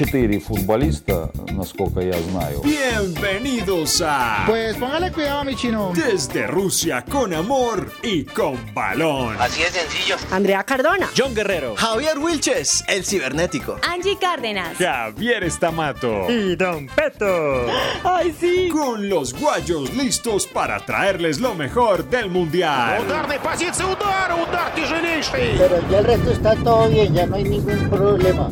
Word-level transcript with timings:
четыре 0.00 0.40
футболиста, 0.40 1.30
насколько 1.50 2.00
я 2.00 2.14
знаю. 2.14 2.62
Bienvenidos 2.62 4.00
a 4.02 4.44
Pues 4.46 4.74
póngale 4.78 5.12
cuidado, 5.12 5.44
mi 5.44 5.54
chino. 5.54 5.92
Desde 5.94 6.46
Rusia 6.46 7.04
con 7.04 7.34
amor 7.34 7.92
y 8.02 8.24
con 8.24 8.56
balón. 8.72 9.36
Así 9.38 9.62
de 9.62 9.68
sencillo. 9.68 10.16
Andrea 10.30 10.64
Cardona. 10.64 11.10
John 11.14 11.34
Guerrero. 11.34 11.74
Javier 11.76 12.18
Wilches, 12.18 12.82
el 12.88 13.04
cibernético. 13.04 13.76
Angie 13.86 14.16
Cárdenas. 14.18 14.78
Javier 14.78 15.44
Estamato. 15.44 16.30
Y 16.30 16.56
Don 16.56 16.86
Peto. 16.86 17.66
Ay, 18.02 18.34
sí. 18.40 18.70
Con 18.72 19.06
los 19.06 19.34
guayos 19.34 19.92
listos 19.94 20.46
para 20.46 20.80
traerles 20.86 21.40
lo 21.40 21.54
mejor 21.54 22.08
del 22.08 22.30
mundial. 22.30 23.02
Ударной 23.04 23.38
позиции 23.38 23.84
удара, 23.84 24.34
удар 24.34 24.74
тяжелейший. 24.74 25.58
Pero 25.58 25.86
ya 25.90 25.98
el 25.98 26.04
resto 26.06 26.30
está 26.30 26.56
todo 26.56 26.88
bien, 26.88 27.12
ya 27.12 27.26
no 27.26 27.36
hay 27.36 27.44
ningún 27.44 27.90
problema. 27.90 28.50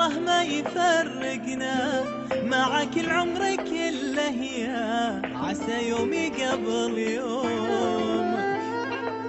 وغيره 0.00 0.08
ما 0.08 0.42
يفرقنا 0.42 2.04
معك 2.44 2.96
العمر 2.96 3.56
كله 3.56 4.42
يا 4.42 5.22
عسى 5.34 5.88
يومي 5.88 6.28
قبل 6.28 6.98
يوم 6.98 8.34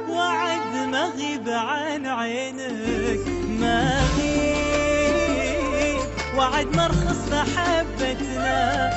وعد 0.09 0.87
ما 0.91 1.11
غيب 1.17 1.49
عن 1.49 2.05
عينك 2.05 3.27
ما 3.59 4.01
غيب 4.17 5.99
وعد 6.37 6.75
مرخص 6.75 7.31
محبتنا 7.31 8.87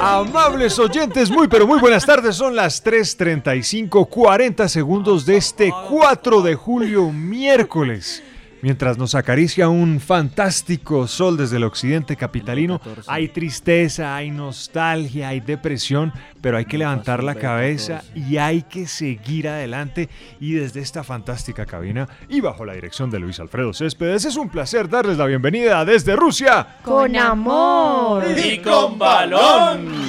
Amables 0.00 0.78
oyentes, 0.78 1.30
muy 1.30 1.48
pero 1.48 1.66
muy 1.66 1.80
buenas 1.80 2.04
tardes. 2.04 2.36
Son 2.36 2.54
las 2.54 2.84
3:35, 2.84 4.06
40 4.08 4.68
segundos 4.68 5.24
de 5.26 5.38
este 5.38 5.72
4 5.88 6.42
de 6.42 6.54
julio, 6.54 7.10
miércoles. 7.10 8.22
Mientras 8.63 8.97
nos 8.97 9.13
acaricia 9.13 9.67
un 9.67 9.99
fantástico 9.99 11.05
sol 11.05 11.35
desde 11.35 11.57
el 11.57 11.65
occidente 11.65 12.15
capitalino, 12.15 12.79
hay 13.07 13.27
tristeza, 13.27 14.15
hay 14.15 14.31
nostalgia, 14.31 15.27
hay 15.27 15.41
depresión, 15.41 16.13
pero 16.39 16.55
hay 16.55 16.63
que 16.63 16.77
levantar 16.77 17.25
la 17.25 17.35
cabeza 17.35 18.03
y 18.15 18.37
hay 18.37 18.61
que 18.61 18.87
seguir 18.87 19.49
adelante. 19.49 20.07
Y 20.39 20.53
desde 20.53 20.79
esta 20.79 21.03
fantástica 21.03 21.65
cabina 21.65 22.07
y 22.29 22.39
bajo 22.39 22.63
la 22.63 22.71
dirección 22.71 23.11
de 23.11 23.19
Luis 23.19 23.37
Alfredo 23.41 23.73
Céspedes, 23.73 24.23
es 24.23 24.37
un 24.37 24.47
placer 24.47 24.87
darles 24.87 25.17
la 25.17 25.25
bienvenida 25.25 25.83
desde 25.83 26.15
Rusia. 26.15 26.77
Con 26.83 27.17
amor. 27.17 28.23
Y 28.37 28.59
con 28.59 28.97
balón. 28.97 30.02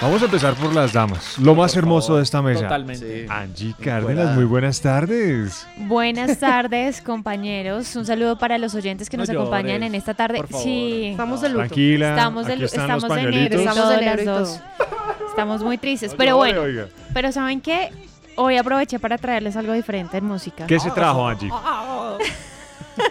Vamos 0.00 0.22
a 0.22 0.24
empezar 0.24 0.54
por 0.54 0.74
las 0.74 0.94
damas, 0.94 1.38
lo 1.38 1.54
más 1.54 1.76
hermoso 1.76 2.16
de 2.16 2.22
esta 2.22 2.40
mesa. 2.40 2.62
Totalmente. 2.62 3.26
Angie 3.28 3.74
Cárdenas, 3.78 4.34
muy 4.34 4.44
buenas 4.44 4.80
tardes. 4.80 5.66
Buenas 5.76 6.38
tardes, 6.38 7.02
compañeros. 7.02 7.94
Un 7.96 8.06
saludo 8.06 8.38
para 8.38 8.56
los 8.56 8.74
oyentes 8.74 9.10
que 9.10 9.18
No 9.18 9.24
nos 9.24 9.30
acompañan 9.30 9.82
en 9.82 9.94
esta 9.94 10.14
tarde. 10.14 10.42
Sí, 10.62 11.08
Estamos 11.10 11.42
de 11.42 11.50
luto. 11.50 11.58
Tranquila, 11.60 12.10
estamos 12.10 12.46
de, 12.46 12.54
estamos 12.64 13.02
los 13.02 13.14
de 13.14 13.22
y 13.30 13.44
Estamos 13.44 13.88
de 13.90 14.00
las 14.02 14.20
y 14.20 14.24
dos. 14.24 14.60
Estamos 15.28 15.62
muy 15.62 15.76
tristes, 15.76 16.12
No 16.12 16.16
pero 16.16 16.30
llore, 16.38 16.52
bueno. 16.52 16.62
oiga. 16.62 16.86
Pero 17.12 17.30
¿saben 17.30 17.60
qué? 17.60 17.90
Hoy 18.36 18.56
aproveché 18.56 18.98
para 18.98 19.18
traerles 19.18 19.54
algo 19.56 19.74
diferente 19.74 20.16
en 20.16 20.24
música. 20.24 20.66
¿Qué 20.66 20.80
se 20.80 20.90
trajo, 20.92 21.28
Angie? 21.28 21.50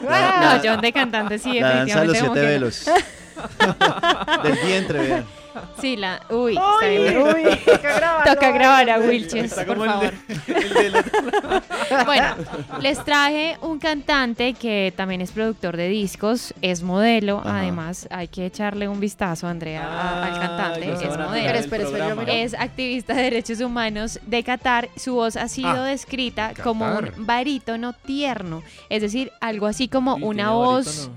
No, 0.01 0.59
John 0.63 0.81
de 0.81 0.91
cantante, 0.91 1.39
sí, 1.39 1.59
La 1.59 1.77
danza 1.77 2.01
de 2.01 2.07
los 2.07 2.17
siete 2.17 2.41
velos. 2.41 2.85
Del 4.43 4.57
vientre, 4.67 4.99
vean. 4.99 5.38
Sí, 5.81 5.95
la. 5.97 6.21
Uy, 6.29 6.57
está 6.57 6.87
bien. 6.87 7.17
Uy, 7.23 7.43
toca 7.65 7.93
grabar. 7.97 8.23
Toca 8.33 8.51
grabar 8.51 8.89
a 8.89 8.99
Wilches, 8.99 9.53
por 9.53 9.85
favor. 9.85 10.13
de- 10.47 10.89
la- 10.91 12.03
Bueno, 12.05 12.35
les 12.81 13.03
traje 13.03 13.57
un 13.61 13.79
cantante 13.79 14.53
que 14.53 14.93
también 14.95 15.21
es 15.21 15.31
productor 15.31 15.75
de 15.77 15.87
discos, 15.87 16.53
es 16.61 16.83
modelo, 16.83 17.39
Ajá. 17.43 17.59
además 17.59 18.07
hay 18.11 18.27
que 18.27 18.45
echarle 18.45 18.87
un 18.87 18.99
vistazo, 18.99 19.47
Andrea, 19.47 20.23
al 20.25 20.39
cantante, 20.39 20.91
es 20.93 21.17
modelo. 21.17 21.57
Espera, 21.59 21.83
espera. 21.83 22.23
Es 22.33 22.53
activista 22.53 23.13
de 23.15 23.23
derechos 23.23 23.59
humanos 23.61 24.19
de 24.25 24.43
Qatar. 24.43 24.89
Su 24.95 25.15
voz 25.15 25.35
ha 25.35 25.47
sido 25.47 25.69
Ah, 25.69 25.85
descrita 25.85 26.53
como 26.63 26.85
un 26.85 27.11
barítono 27.25 27.93
tierno, 27.93 28.61
es 28.89 29.01
decir, 29.01 29.31
algo 29.41 29.65
así 29.65 29.87
como 29.87 30.17
Sí, 30.17 30.23
una 30.23 30.51
voz, 30.51 31.09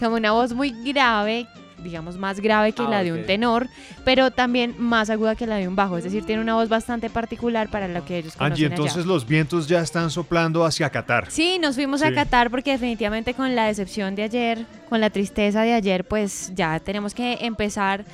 como 0.00 0.16
una 0.16 0.32
voz 0.32 0.52
muy 0.52 0.70
grave, 0.92 1.46
digamos 1.84 2.16
más 2.18 2.40
grave 2.40 2.72
que 2.72 2.82
Ah, 2.82 2.88
la 2.88 3.02
de 3.04 3.12
un 3.12 3.24
tenor, 3.26 3.68
pero 4.04 4.30
también 4.32 4.74
más 4.78 5.10
aguda 5.10 5.36
que 5.36 5.46
la 5.46 5.56
de 5.56 5.68
un 5.68 5.76
bajo, 5.76 5.96
es 5.98 6.04
decir, 6.04 6.24
tiene 6.26 6.42
una 6.42 6.54
voz 6.54 6.68
bastante 6.68 7.10
particular 7.10 7.68
para 7.70 7.86
lo 7.86 8.04
que 8.04 8.18
ellos 8.18 8.34
conocen 8.34 8.52
Angie, 8.54 8.66
allá. 8.66 8.74
entonces 8.74 9.06
los 9.06 9.26
vientos 9.26 9.68
ya 9.68 9.80
están 9.80 10.10
soplando 10.10 10.64
hacia 10.64 10.90
Qatar. 10.90 11.30
Sí, 11.30 11.58
nos 11.60 11.76
fuimos 11.76 12.00
Sí. 12.00 12.06
a 12.06 12.14
Qatar 12.14 12.50
porque 12.50 12.72
definitivamente 12.72 13.34
con 13.34 13.54
la 13.54 13.66
decepción 13.66 14.14
de 14.16 14.24
ayer, 14.24 14.66
con 14.88 15.00
la 15.00 15.10
tristeza 15.10 15.62
de 15.62 15.74
ayer, 15.74 16.04
pues 16.04 16.50
ya 16.54 16.80
tenemos 16.80 17.14
que 17.14 17.38
empezar 17.42 18.04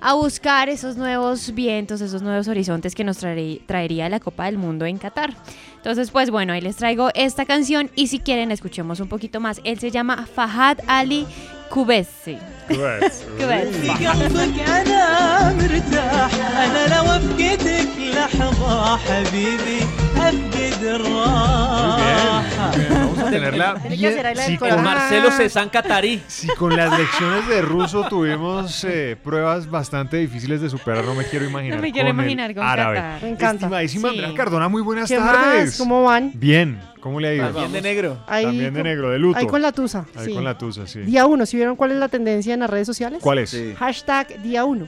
a 0.00 0.14
buscar 0.14 0.68
esos 0.68 0.96
nuevos 0.96 1.52
vientos, 1.54 2.00
esos 2.00 2.22
nuevos 2.22 2.46
horizontes 2.46 2.94
que 2.94 3.02
nos 3.02 3.20
traerí- 3.22 3.62
traería 3.66 4.08
la 4.08 4.20
Copa 4.20 4.44
del 4.46 4.56
Mundo 4.56 4.86
en 4.86 4.96
Qatar. 4.96 5.34
Entonces, 5.77 6.11
pues 6.11 6.29
bueno, 6.29 6.53
ahí 6.53 6.61
les 6.61 6.77
traigo 6.77 7.09
esta 7.13 7.45
canción 7.45 7.89
y 7.95 8.07
si 8.07 8.19
quieren 8.19 8.51
escuchemos 8.51 8.99
un 8.99 9.07
poquito 9.07 9.39
más. 9.39 9.59
Él 9.63 9.79
se 9.79 9.91
llama 9.91 10.25
Fahad 10.33 10.77
Ali 10.87 11.25
Kubesi. 11.69 12.37
Pues, 12.67 13.25
Kubesi. 13.37 13.89
في 13.93 14.07
قلبك 14.07 14.69
انا 14.69 15.53
مرتاح 15.53 16.31
انا 16.57 16.95
لو 16.95 17.05
افقدك 17.11 17.87
لحظه 18.37 18.97
حبيبي 18.97 19.79
افقد 20.17 20.83
الراحه 20.83 22.13
Muy 22.73 22.79
bien, 22.79 22.93
Vamos 22.93 23.19
a 23.19 23.29
tenerla 23.29 23.73
Tiene 23.81 23.89
que 23.89 23.95
bien- 24.01 24.13
hacer 24.13 24.25
ahí 24.27 24.35
la 24.35 24.43
si 24.43 24.49
del 24.51 24.59
con, 24.59 24.69
Con 24.69 24.79
Ah. 24.79 24.81
Marcelo 24.81 25.31
Cezanne 25.31 25.69
Catarí. 25.71 26.21
si 26.27 26.47
con 26.47 26.75
las 26.75 26.97
lecciones 26.97 27.47
de 27.47 27.61
ruso 27.61 28.05
tuvimos 28.09 28.83
eh, 28.83 29.15
pruebas 29.23 29.69
bastante 29.69 30.17
difíciles 30.17 30.61
de 30.61 30.69
superar, 30.69 31.03
no 31.05 31.13
me 31.15 31.25
quiero 31.25 31.45
imaginar. 31.45 31.77
No 31.77 31.81
me 31.81 31.91
quiero 31.91 32.09
con 32.09 32.19
el 32.19 32.23
imaginar 32.25 32.53
con 32.55 32.63
árabe. 32.63 32.95
Qatar. 32.97 33.21
Me 33.23 33.29
encanta. 33.29 33.65
Estimadísima 33.65 34.09
Sí. 34.09 34.15
Andrea 34.19 34.33
Cardona, 34.35 34.67
muy 34.69 34.81
buenas 34.81 35.09
¿Qué 35.09 35.17
tardes. 35.17 35.65
más? 35.65 35.77
¿Cómo 35.77 36.03
van? 36.03 36.31
Bien, 36.33 36.79
¿cómo 36.99 37.19
le 37.19 37.27
ha 37.29 37.33
ido? 37.35 37.47
También 37.49 37.71
de 37.73 37.81
negro. 37.81 38.17
Ahí 38.27 38.45
También 38.45 38.73
de 38.73 38.79
con- 38.79 38.87
negro, 38.89 39.09
de 39.11 39.19
luto. 39.19 39.37
Ahí 39.39 39.47
con 39.47 39.61
la 39.61 39.71
tusa. 39.71 40.05
Ahí 40.15 40.25
sí. 40.27 40.33
con 40.33 40.43
la 40.43 40.57
tusa, 40.57 40.87
sí. 40.87 40.99
Día 41.01 41.25
1, 41.25 41.45
¿sí 41.45 41.57
vieron 41.57 41.75
cuál 41.75 41.91
es 41.91 41.97
la 41.97 42.07
tendencia 42.09 42.53
en 42.53 42.61
las 42.61 42.69
redes 42.69 42.87
sociales? 42.87 43.19
¿Cuál 43.21 43.39
es? 43.39 43.49
Sí. 43.51 43.73
Hashtag 43.77 44.41
día 44.41 44.63
1. 44.65 44.87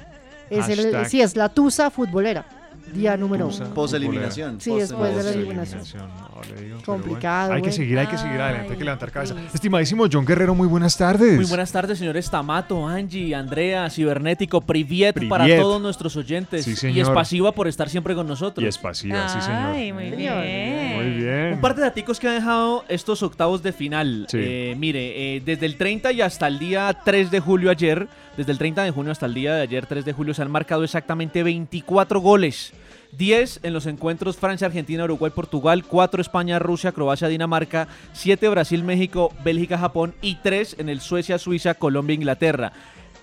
Es 0.49 0.69
el, 0.69 0.79
Hashtag. 0.79 1.09
sí, 1.09 1.21
es 1.21 1.35
la 1.35 1.49
tusa 1.49 1.89
futbolera. 1.91 2.45
Día 2.92 3.16
número 3.16 3.48
uno. 3.48 3.74
Post-eliminación. 3.74 4.60
Sí, 4.60 4.74
después 4.74 5.16
de 5.16 5.22
la 5.22 5.30
eliminación. 5.30 5.82
no, 5.96 6.60
digo, 6.60 6.78
Complicado, 6.84 7.48
bueno. 7.48 7.56
Hay 7.56 7.62
que 7.62 7.72
seguir, 7.72 7.98
hay 7.98 8.06
que 8.06 8.18
seguir 8.18 8.40
adelante, 8.40 8.72
hay 8.72 8.78
que 8.78 8.84
levantar 8.84 9.10
cabeza. 9.10 9.34
Estimadísimo 9.52 10.06
John 10.10 10.24
Guerrero, 10.24 10.54
muy 10.54 10.66
buenas 10.66 10.96
tardes. 10.96 11.36
Muy 11.36 11.46
buenas 11.46 11.70
tardes, 11.70 11.98
señores 11.98 12.30
Tamato, 12.30 12.86
Angie, 12.86 13.34
Andrea, 13.34 13.88
Cibernético, 13.90 14.60
Priviet, 14.60 15.14
Priviet. 15.14 15.30
para 15.30 15.46
todos 15.56 15.80
nuestros 15.80 16.16
oyentes. 16.16 16.64
Sí, 16.64 16.72
y 16.72 16.76
señor. 16.76 17.08
es 17.08 17.10
pasiva 17.10 17.52
por 17.52 17.68
estar 17.68 17.88
siempre 17.88 18.14
con 18.14 18.26
nosotros. 18.26 18.64
Y 18.64 18.68
es 18.68 18.78
pasiva, 18.78 19.28
sí, 19.28 19.40
señor. 19.40 19.74
Ay, 19.74 19.92
muy 19.92 20.10
bien. 20.10 20.96
Muy 20.96 21.10
bien. 21.10 21.54
Un 21.54 21.60
par 21.60 21.74
de 21.74 21.82
daticos 21.82 22.18
que 22.18 22.28
ha 22.28 22.32
dejado 22.32 22.84
estos 22.88 23.22
octavos 23.22 23.62
de 23.62 23.72
final. 23.72 24.26
Sí. 24.28 24.38
Eh, 24.40 24.74
mire, 24.78 25.36
eh, 25.36 25.42
desde 25.44 25.66
el 25.66 25.76
30 25.76 26.12
y 26.12 26.20
hasta 26.20 26.46
el 26.46 26.58
día 26.58 26.96
3 27.04 27.30
de 27.30 27.40
julio 27.40 27.70
ayer, 27.70 28.08
desde 28.36 28.52
el 28.52 28.58
30 28.58 28.84
de 28.84 28.90
junio 28.90 29.12
hasta 29.12 29.26
el 29.26 29.34
día 29.34 29.54
de 29.54 29.62
ayer, 29.62 29.86
3 29.86 30.04
de 30.04 30.12
julio, 30.12 30.34
se 30.34 30.42
han 30.42 30.50
marcado 30.50 30.84
exactamente 30.84 31.42
24 31.42 32.20
goles. 32.20 32.72
10 33.16 33.60
en 33.62 33.72
los 33.72 33.86
encuentros 33.86 34.36
Francia, 34.36 34.66
Argentina, 34.66 35.04
Uruguay, 35.04 35.32
Portugal, 35.34 35.84
4 35.84 36.20
España, 36.20 36.58
Rusia, 36.58 36.92
Croacia, 36.92 37.28
Dinamarca, 37.28 37.88
7 38.12 38.48
Brasil, 38.48 38.82
México, 38.82 39.32
Bélgica, 39.44 39.78
Japón 39.78 40.14
y 40.22 40.36
3 40.36 40.76
en 40.78 40.88
el 40.88 41.00
Suecia, 41.00 41.38
Suiza, 41.38 41.74
Colombia, 41.74 42.14
Inglaterra. 42.14 42.72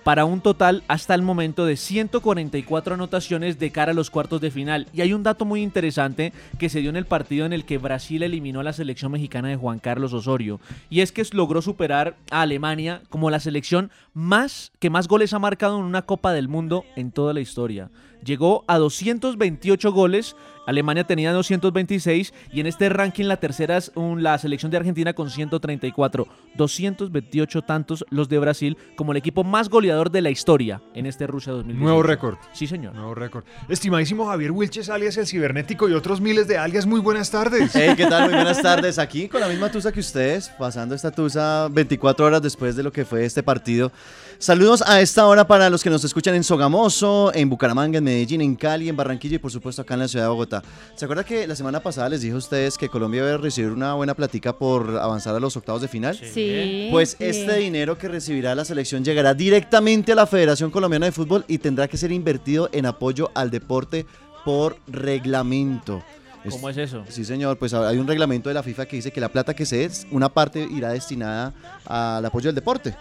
Para 0.04 0.24
un 0.24 0.40
total 0.40 0.84
hasta 0.88 1.14
el 1.14 1.20
momento 1.20 1.66
de 1.66 1.76
144 1.76 2.94
anotaciones 2.94 3.58
de 3.58 3.70
cara 3.70 3.92
a 3.92 3.94
los 3.94 4.08
cuartos 4.08 4.40
de 4.40 4.50
final. 4.50 4.86
Y 4.94 5.02
hay 5.02 5.12
un 5.12 5.22
dato 5.22 5.44
muy 5.44 5.62
interesante 5.62 6.32
que 6.58 6.70
se 6.70 6.80
dio 6.80 6.88
en 6.88 6.96
el 6.96 7.04
partido 7.04 7.44
en 7.44 7.52
el 7.52 7.66
que 7.66 7.76
Brasil 7.76 8.22
eliminó 8.22 8.60
a 8.60 8.64
la 8.64 8.72
selección 8.72 9.12
mexicana 9.12 9.48
de 9.48 9.56
Juan 9.56 9.80
Carlos 9.80 10.14
Osorio. 10.14 10.60
Y 10.88 11.00
es 11.00 11.12
que 11.12 11.26
logró 11.32 11.60
superar 11.60 12.16
a 12.30 12.40
Alemania 12.40 13.02
como 13.10 13.28
la 13.28 13.38
selección 13.38 13.90
más 14.14 14.72
que 14.78 14.88
más 14.88 15.08
goles 15.08 15.34
ha 15.34 15.38
marcado 15.38 15.78
en 15.78 15.84
una 15.84 16.02
Copa 16.02 16.32
del 16.32 16.48
Mundo 16.48 16.86
en 16.96 17.10
toda 17.10 17.34
la 17.34 17.40
historia. 17.40 17.90
Llegó 18.24 18.64
a 18.66 18.78
228 18.78 19.92
goles 19.92 20.36
Alemania 20.66 21.02
tenía 21.04 21.32
226 21.32 22.34
y 22.52 22.60
en 22.60 22.66
este 22.66 22.90
ranking 22.90 23.24
la 23.24 23.38
tercera 23.38 23.78
es 23.78 23.90
un- 23.94 24.22
la 24.22 24.36
selección 24.36 24.70
de 24.70 24.76
Argentina 24.76 25.14
con 25.14 25.30
134. 25.30 26.26
228 26.56 27.62
tantos 27.62 28.04
los 28.10 28.28
de 28.28 28.38
Brasil 28.38 28.76
como 28.96 29.12
el 29.12 29.18
equipo 29.18 29.44
más 29.44 29.70
goleador 29.70 30.10
de 30.10 30.20
la 30.20 30.28
historia 30.28 30.82
en 30.94 31.06
este 31.06 31.26
Rusia 31.26 31.52
2018. 31.54 31.82
Nuevo 31.84 32.02
récord. 32.02 32.36
Sí, 32.52 32.66
señor. 32.66 32.94
Nuevo 32.94 33.14
récord. 33.14 33.44
Estimadísimo 33.70 34.26
Javier 34.26 34.50
Wilches, 34.50 34.90
alias 34.90 35.16
El 35.16 35.26
Cibernético 35.26 35.88
y 35.88 35.94
otros 35.94 36.20
miles 36.20 36.48
de 36.48 36.58
alias, 36.58 36.84
muy 36.84 37.00
buenas 37.00 37.30
tardes. 37.30 37.70
Hey, 37.74 37.94
¿qué 37.96 38.04
tal? 38.06 38.24
Muy 38.24 38.34
buenas 38.42 38.60
tardes. 38.60 38.98
Aquí 38.98 39.28
con 39.28 39.40
la 39.40 39.48
misma 39.48 39.70
tusa 39.70 39.90
que 39.92 40.00
ustedes, 40.00 40.50
pasando 40.58 40.94
esta 40.94 41.10
tusa 41.10 41.68
24 41.70 42.26
horas 42.26 42.42
después 42.42 42.76
de 42.76 42.82
lo 42.82 42.92
que 42.92 43.06
fue 43.06 43.24
este 43.24 43.42
partido. 43.42 43.90
Saludos 44.38 44.82
a 44.86 45.00
esta 45.00 45.26
hora 45.26 45.46
para 45.48 45.68
los 45.70 45.82
que 45.82 45.90
nos 45.90 46.04
escuchan 46.04 46.34
en 46.34 46.44
Sogamoso, 46.44 47.32
en 47.34 47.48
Bucaramanga, 47.48 47.98
en 47.98 48.07
Medellín, 48.08 48.40
en 48.40 48.56
Cali, 48.56 48.88
en 48.88 48.96
Barranquilla 48.96 49.36
y 49.36 49.38
por 49.38 49.50
supuesto 49.50 49.82
acá 49.82 49.94
en 49.94 50.00
la 50.00 50.08
ciudad 50.08 50.24
de 50.24 50.30
Bogotá. 50.30 50.62
¿Se 50.94 51.04
acuerda 51.04 51.24
que 51.24 51.46
la 51.46 51.54
semana 51.54 51.80
pasada 51.80 52.08
les 52.08 52.22
dije 52.22 52.34
a 52.34 52.38
ustedes 52.38 52.78
que 52.78 52.88
Colombia 52.88 53.20
iba 53.22 53.34
a 53.34 53.36
recibir 53.36 53.70
una 53.70 53.94
buena 53.94 54.14
platica 54.14 54.56
por 54.56 54.96
avanzar 54.96 55.34
a 55.34 55.40
los 55.40 55.56
octavos 55.56 55.82
de 55.82 55.88
final? 55.88 56.16
Sí. 56.16 56.88
Pues 56.90 57.16
sí. 57.18 57.24
este 57.24 57.56
dinero 57.56 57.98
que 57.98 58.08
recibirá 58.08 58.54
la 58.54 58.64
selección 58.64 59.04
llegará 59.04 59.34
directamente 59.34 60.12
a 60.12 60.14
la 60.14 60.26
Federación 60.26 60.70
Colombiana 60.70 61.06
de 61.06 61.12
Fútbol 61.12 61.44
y 61.48 61.58
tendrá 61.58 61.88
que 61.88 61.96
ser 61.96 62.12
invertido 62.12 62.68
en 62.72 62.86
apoyo 62.86 63.30
al 63.34 63.50
deporte 63.50 64.06
por 64.44 64.78
reglamento. 64.86 66.02
¿Cómo 66.48 66.68
es 66.70 66.76
eso? 66.76 67.04
Sí, 67.08 67.24
señor, 67.24 67.58
pues 67.58 67.74
hay 67.74 67.98
un 67.98 68.06
reglamento 68.06 68.48
de 68.48 68.54
la 68.54 68.62
FIFA 68.62 68.86
que 68.86 68.96
dice 68.96 69.10
que 69.10 69.20
la 69.20 69.28
plata 69.28 69.54
que 69.54 69.66
se 69.66 69.84
es, 69.84 70.06
una 70.10 70.28
parte 70.28 70.66
irá 70.70 70.92
destinada 70.92 71.52
al 71.84 72.24
apoyo 72.24 72.48
del 72.48 72.54
deporte. 72.54 72.94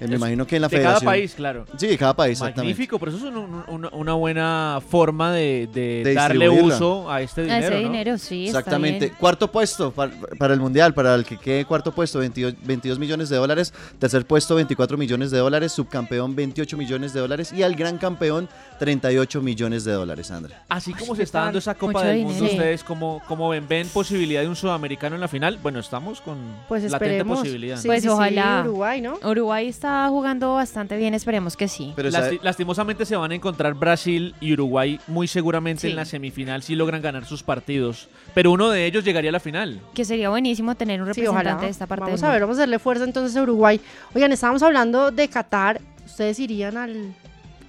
Eh, 0.00 0.06
me 0.08 0.14
Es 0.14 0.20
imagino 0.20 0.46
que 0.46 0.56
en 0.56 0.62
la 0.62 0.68
de 0.68 0.76
cada 0.76 0.82
federación. 1.00 1.06
país, 1.06 1.34
claro. 1.34 1.66
Sí, 1.76 1.86
de 1.86 1.96
cada 1.98 2.14
país, 2.14 2.32
exactamente. 2.32 2.60
Magnífico, 2.72 2.98
pero 2.98 3.12
eso 3.12 3.18
es 3.18 3.24
un- 3.32 3.36
un- 3.38 3.64
una, 3.68 3.88
una 3.90 4.14
buena 4.14 4.80
forma 4.86 5.32
de, 5.32 5.68
de 5.72 6.02
De 6.04 6.14
darle 6.14 6.46
distribuirla. 6.46 6.74
uso 6.76 7.10
a 7.10 7.22
este 7.22 7.42
A 7.42 7.44
dinero. 7.44 7.66
ese 7.66 7.74
¿no? 7.74 7.80
dinero, 7.92 8.18
sí. 8.18 8.46
está 8.46 8.58
Exactamente. 8.58 9.06
bien. 9.06 9.16
Cuarto 9.18 9.50
puesto 9.52 9.92
para, 9.92 10.12
para 10.38 10.52
el 10.54 10.60
Mundial, 10.60 10.94
para 10.94 11.14
el 11.14 11.24
que 11.24 11.36
quede 11.38 11.64
cuarto 11.64 11.92
puesto, 11.92 12.18
22, 12.18 12.54
22 12.64 12.98
millones 12.98 13.28
de 13.28 13.36
dólares. 13.36 13.72
Tercer 13.98 14.26
puesto, 14.26 14.54
24 14.56 14.96
millones 14.98 15.30
de 15.30 15.38
dólares. 15.38 15.72
Subcampeón, 15.72 16.34
28 16.34 16.76
millones 16.76 17.12
de 17.12 17.20
dólares. 17.20 17.52
Y 17.52 17.62
al 17.62 17.74
gran 17.76 17.98
campeón, 17.98 18.48
38 18.78 19.40
millones 19.42 19.84
de 19.84 19.92
dólares, 19.92 20.30
Andrea. 20.30 20.64
Así 20.68 20.92
como 20.92 21.14
se 21.14 21.22
está 21.22 21.40
dando 21.40 21.58
esa 21.58 21.74
Copa 21.74 21.92
Mucho 22.00 22.04
del 22.06 22.16
dinero. 22.18 22.34
Mundo. 22.38 22.50
¿ustedes 22.52 22.84
cómo, 22.84 23.22
cómo 23.28 23.48
ven? 23.48 23.66
¿Ven 23.68 23.86
posibilidad 23.88 24.42
de 24.42 24.48
un 24.48 24.56
sudamericano 24.56 25.14
en 25.14 25.20
la 25.20 25.28
final? 25.28 25.58
Bueno, 25.62 25.78
estamos 25.78 26.20
con 26.20 26.36
Pues 26.68 26.82
latente 26.84 27.06
esperemos. 27.18 27.38
posibilidad. 27.38 27.76
Sí, 27.78 27.86
Pues 27.88 28.02
sí, 28.02 28.08
sí, 28.08 28.12
ojalá. 28.12 28.62
Uruguay, 28.64 29.00
¿no? 29.00 29.18
Uruguay 29.22 29.68
está 29.74 30.08
jugando 30.08 30.54
bastante 30.54 30.96
bien, 30.96 31.14
esperemos 31.14 31.56
que 31.56 31.68
sí. 31.68 31.92
Pero 31.96 32.08
Lasti- 32.10 32.40
lastimosamente 32.42 33.04
se 33.04 33.16
van 33.16 33.32
a 33.32 33.34
encontrar 33.34 33.74
Brasil 33.74 34.34
y 34.40 34.52
Uruguay 34.52 35.00
muy 35.06 35.26
seguramente 35.26 35.82
Sí. 35.82 35.90
en 35.90 35.96
la 35.96 36.04
semifinal 36.04 36.62
si 36.62 36.74
logran 36.74 37.02
ganar 37.02 37.24
sus 37.24 37.42
partidos. 37.42 38.08
Pero 38.34 38.50
uno 38.52 38.70
de 38.70 38.86
ellos 38.86 39.04
llegaría 39.04 39.30
a 39.30 39.32
la 39.32 39.40
final. 39.40 39.80
Que 39.94 40.04
sería 40.04 40.30
buenísimo 40.30 40.74
tener 40.74 41.00
un 41.02 41.06
Sí, 41.12 41.20
representante 41.20 41.48
ojalá. 41.50 41.60
de 41.64 41.68
esta 41.70 41.86
parte 41.86 42.04
Vamos 42.04 42.22
a 42.22 42.30
ver, 42.30 42.40
vamos 42.42 42.56
a 42.56 42.60
darle 42.60 42.78
fuerza 42.78 43.04
entonces 43.04 43.36
a 43.36 43.42
Uruguay. 43.42 43.80
Oigan, 44.14 44.32
estábamos 44.32 44.62
hablando 44.62 45.10
de 45.10 45.28
Qatar. 45.28 45.80
¿Ustedes 46.06 46.38
irían 46.38 46.76
al, 46.76 47.14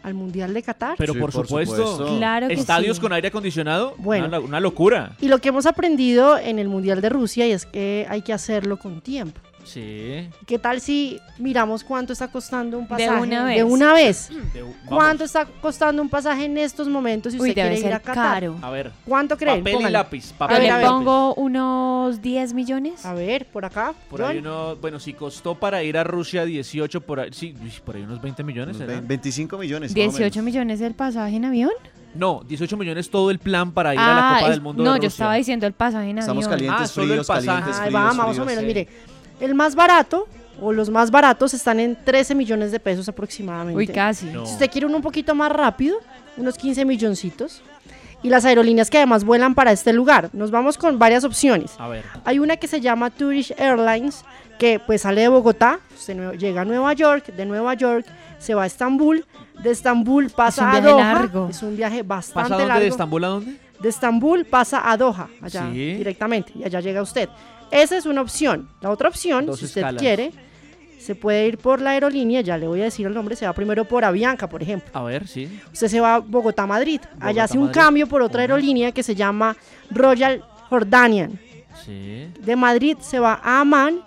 al 0.04 0.14
Mundial 0.14 0.54
de 0.54 0.62
Qatar? 0.62 0.96
Pero 0.98 1.14
Sí, 1.14 1.20
por, 1.20 1.32
por 1.32 1.48
supuesto, 1.48 1.76
supuesto. 1.76 2.18
Claro 2.18 2.48
que 2.48 2.54
estadios 2.54 2.98
sí. 2.98 3.02
con 3.02 3.14
aire 3.14 3.30
acondicionado, 3.30 3.96
Bueno. 3.98 4.28
una, 4.28 4.40
una 4.40 4.60
locura. 4.60 5.14
Y 5.22 5.28
lo 5.30 5.40
que 5.40 5.50
hemos 5.50 5.66
aprendido 5.66 6.38
en 6.38 6.60
el 6.60 6.68
Mundial 6.68 7.02
de 7.02 7.10
Rusia 7.10 7.48
y 7.48 7.52
es 7.52 7.66
que 7.66 8.06
hay 8.10 8.22
que 8.22 8.34
hacerlo 8.34 8.78
con 8.78 9.02
tiempo. 9.02 9.40
Sí. 9.66 10.30
¿Qué 10.46 10.60
tal 10.60 10.80
si 10.80 11.20
miramos 11.40 11.84
cuánto 11.84 12.14
está 12.14 12.28
costando 12.30 12.78
un 12.78 12.88
pasaje? 12.88 13.20
una 13.22 13.44
vez. 13.46 13.56
De 13.58 13.64
una 13.64 13.94
vez. 13.94 14.30
De-. 14.54 14.64
¿Cuánto 14.86 15.24
está 15.24 15.46
costando 15.62 16.02
un 16.02 16.10
pasaje 16.10 16.46
en 16.46 16.58
estos 16.58 16.88
momentos 16.88 17.34
si 17.34 17.38
usted 17.40 17.50
Uy, 17.50 17.54
debe 17.56 17.70
quiere 17.76 17.88
ir 17.88 17.94
a 17.94 17.98
ser 17.98 18.02
Qatar? 18.06 18.42
caro. 18.44 18.58
A 18.62 18.70
ver, 18.70 18.92
¿Cuánto 19.06 19.36
creen? 19.38 19.60
papel 19.60 19.74
y 19.74 19.76
Pónganle. 19.78 19.98
lápiz. 19.98 20.30
Yo 20.32 20.38
Papel 20.38 20.58
ver, 20.58 20.66
y 20.66 20.70
a 20.70 20.76
ver. 20.78 20.84
lápiz. 20.86 20.96
pongo 20.96 21.34
unos 21.36 22.22
10 22.22 22.54
millones. 22.54 23.06
A 23.06 23.14
ver, 23.14 23.48
por 23.48 23.66
acá. 23.66 23.94
Por 24.10 24.22
ahí 24.22 24.38
John. 24.38 24.48
uno, 24.48 24.76
bueno, 24.78 25.00
si 25.00 25.14
costó 25.14 25.56
para 25.56 25.82
ir 25.84 25.98
a 25.98 26.04
Rusia 26.04 26.46
18, 26.46 27.02
por 27.02 27.20
ahí, 27.20 27.30
sí, 27.34 27.56
por 27.84 27.96
ahí 27.96 28.04
unos 28.04 28.22
20 28.22 28.44
millones. 28.44 28.76
unos 28.78 28.88
¿será? 28.88 29.02
25 29.02 29.58
millones. 29.58 29.92
más 29.92 29.92
o 29.92 29.96
18 29.96 30.22
menos. 30.40 30.46
millones 30.46 30.80
del 30.80 30.94
pasaje 30.94 31.36
en 31.36 31.46
avión. 31.46 31.72
No, 32.14 32.44
18 32.48 32.78
millones 32.78 33.10
todo 33.10 33.30
el 33.30 33.40
plan 33.40 33.74
para 33.74 33.94
ir 33.94 34.00
a 34.00 34.14
la 34.16 34.22
Copa 34.36 34.42
es- 34.46 34.50
del 34.52 34.62
Mundo 34.62 34.84
no, 34.84 34.94
de 34.94 35.00
yo 35.00 35.04
Rusia. 35.08 35.08
estaba 35.10 35.34
diciendo 35.36 35.68
el 35.68 35.74
pasaje 35.74 36.10
en 36.12 36.20
Estamos 36.20 36.46
avión. 36.46 36.60
calientes, 36.60 36.82
Ah, 36.90 36.94
solo 36.94 37.04
el 37.08 37.10
fríos, 37.12 37.28
pasaje. 37.28 37.46
calientes, 37.48 37.76
Ahí 37.76 37.88
fríos, 37.90 38.02
va, 38.02 38.14
más 38.14 38.28
o 38.30 38.32
fríos. 38.32 38.46
menos. 38.46 38.62
sí. 38.62 38.66
Mire, 38.68 38.88
el 39.40 39.56
más 39.56 39.76
barato 39.76 40.28
o 40.62 40.72
los 40.72 40.90
más 40.90 41.12
baratos 41.12 41.54
están 41.54 41.80
en 41.80 41.98
13 42.04 42.36
millones 42.36 42.72
de 42.72 42.80
pesos 42.80 43.10
aproximadamente. 43.10 43.78
Uy, 43.78 43.88
casi. 43.88 44.28
No. 44.28 44.46
Si 44.46 44.54
usted 44.54 44.70
quiere 44.70 44.88
uno 44.88 44.98
un 44.98 45.04
poquito 45.04 45.36
más 45.36 45.52
rápido, 45.52 45.98
unos 46.38 46.58
15 46.58 46.86
milloncitos. 46.86 47.62
Y 48.24 48.30
las 48.30 48.44
aerolíneas 48.46 48.90
que 48.90 48.98
además 48.98 49.24
vuelan 49.24 49.54
para 49.54 49.72
este 49.72 49.94
lugar. 49.94 50.30
Nos 50.34 50.50
vamos 50.50 50.78
con 50.80 50.98
varias 50.98 51.24
opciones. 51.24 51.74
A 51.78 51.88
ver, 51.88 52.04
Hay 52.24 52.40
una 52.40 52.58
que 52.58 52.68
se 52.68 52.82
llama 52.82 53.12
Turkish 53.12 53.54
Airlines, 53.58 54.24
que 54.58 54.80
pues 54.80 55.02
sale 55.02 55.22
de 55.22 55.28
Bogotá, 55.28 55.80
llega 56.40 56.62
a 56.62 56.66
Nueva 56.66 56.94
York, 56.94 57.28
de 57.28 57.46
Nueva 57.46 57.74
York 57.76 58.06
se 58.40 58.56
va 58.56 58.64
a 58.64 58.66
Estambul, 58.66 59.26
de 59.62 59.70
Estambul 59.72 60.30
pasa 60.32 60.64
un 60.64 60.68
a 60.70 60.72
viaje 60.80 60.90
Doha, 60.90 61.14
largo. 61.14 61.48
es 61.50 61.62
un 61.62 61.76
viaje 61.78 62.04
¿pasa 62.04 62.34
bastante 62.34 62.52
dónde? 62.64 62.68
largo. 62.68 62.82
¿De 62.82 62.88
Estambul 62.88 63.24
a 63.24 63.28
dónde? 63.28 63.58
De 63.80 63.90
Estambul 63.90 64.46
pasa 64.46 64.90
a 64.90 64.98
Doha, 64.98 65.28
allá 65.42 65.70
Sí. 65.72 65.94
directamente, 65.96 66.52
y 66.56 66.64
allá 66.64 66.80
llega 66.80 67.02
usted. 67.04 67.30
Esa 67.76 67.98
es 67.98 68.06
una 68.06 68.22
opción. 68.22 68.70
La 68.82 68.90
otra 68.90 69.10
opción, 69.10 69.46
Dos 69.46 69.60
si 69.60 69.66
usted 69.66 69.82
escalas. 69.82 70.02
quiere, 70.02 70.32
se 71.00 71.14
puede 71.16 71.48
ir 71.48 71.58
por 71.58 71.82
la 71.82 71.92
aerolínea, 71.92 72.42
ya 72.42 72.58
le 72.58 72.68
voy 72.68 72.82
a 72.82 72.86
decir 72.86 73.06
el 73.06 73.14
nombre, 73.14 73.36
se 73.36 73.46
va 73.46 73.54
primero 73.54 73.86
por 73.86 74.04
Avianca, 74.04 74.48
por 74.50 74.62
ejemplo. 74.64 74.90
A 74.94 75.04
ver, 75.04 75.28
sí. 75.28 75.60
Usted 75.72 75.88
se 75.88 76.00
va 76.00 76.16
a 76.16 76.20
Bogotá-Madrid. 76.20 77.02
Allá 77.20 77.44
hace 77.44 77.58
un 77.58 77.66
Madrid. 77.66 77.80
cambio 77.80 78.08
por 78.08 78.22
otra 78.22 78.42
aerolínea 78.42 78.92
que 78.92 79.04
se 79.04 79.14
llama 79.16 79.56
Royal 79.92 80.44
Jordanian. 80.70 81.40
Sí. 81.86 82.28
De 82.40 82.56
Madrid 82.56 82.98
se 83.02 83.20
va 83.20 83.40
a 83.44 83.60
Amán 83.62 84.00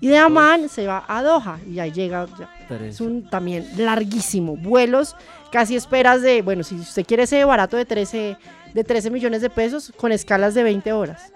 y 0.00 0.08
de 0.08 0.16
Amán 0.16 0.68
se 0.68 0.86
va 0.86 1.04
a 1.06 1.22
Doha 1.22 1.58
y 1.70 1.78
ahí 1.78 1.92
llega. 1.92 2.26
ya. 2.38 2.48
Es 2.86 3.00
un 3.00 3.28
también 3.28 3.66
larguísimo. 3.76 4.56
Vuelos, 4.56 5.14
casi 5.52 5.76
esperas 5.76 6.22
de, 6.22 6.40
bueno, 6.42 6.62
si 6.64 6.76
usted 6.76 7.04
quiere 7.04 7.24
ese 7.24 7.44
barato 7.44 7.76
de 7.76 7.84
13, 7.84 8.36
de 8.74 8.84
13 8.84 9.10
millones 9.10 9.42
de 9.42 9.50
pesos 9.50 9.92
con 9.96 10.10
escalas 10.10 10.54
de 10.54 10.62
20 10.62 10.92
horas. 10.92 11.32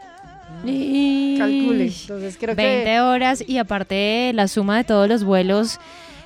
Calcule. 0.63 1.85
Ish. 1.87 2.03
Entonces 2.03 2.37
creo 2.39 2.55
20 2.55 2.85
que 2.85 3.01
horas 3.01 3.45
y 3.47 3.59
aparte 3.59 4.33
la 4.35 4.49
suma 4.49 4.77
de 4.79 4.85
todos 4.85 5.09
los 5.09 5.25
vuelos 5.25 5.79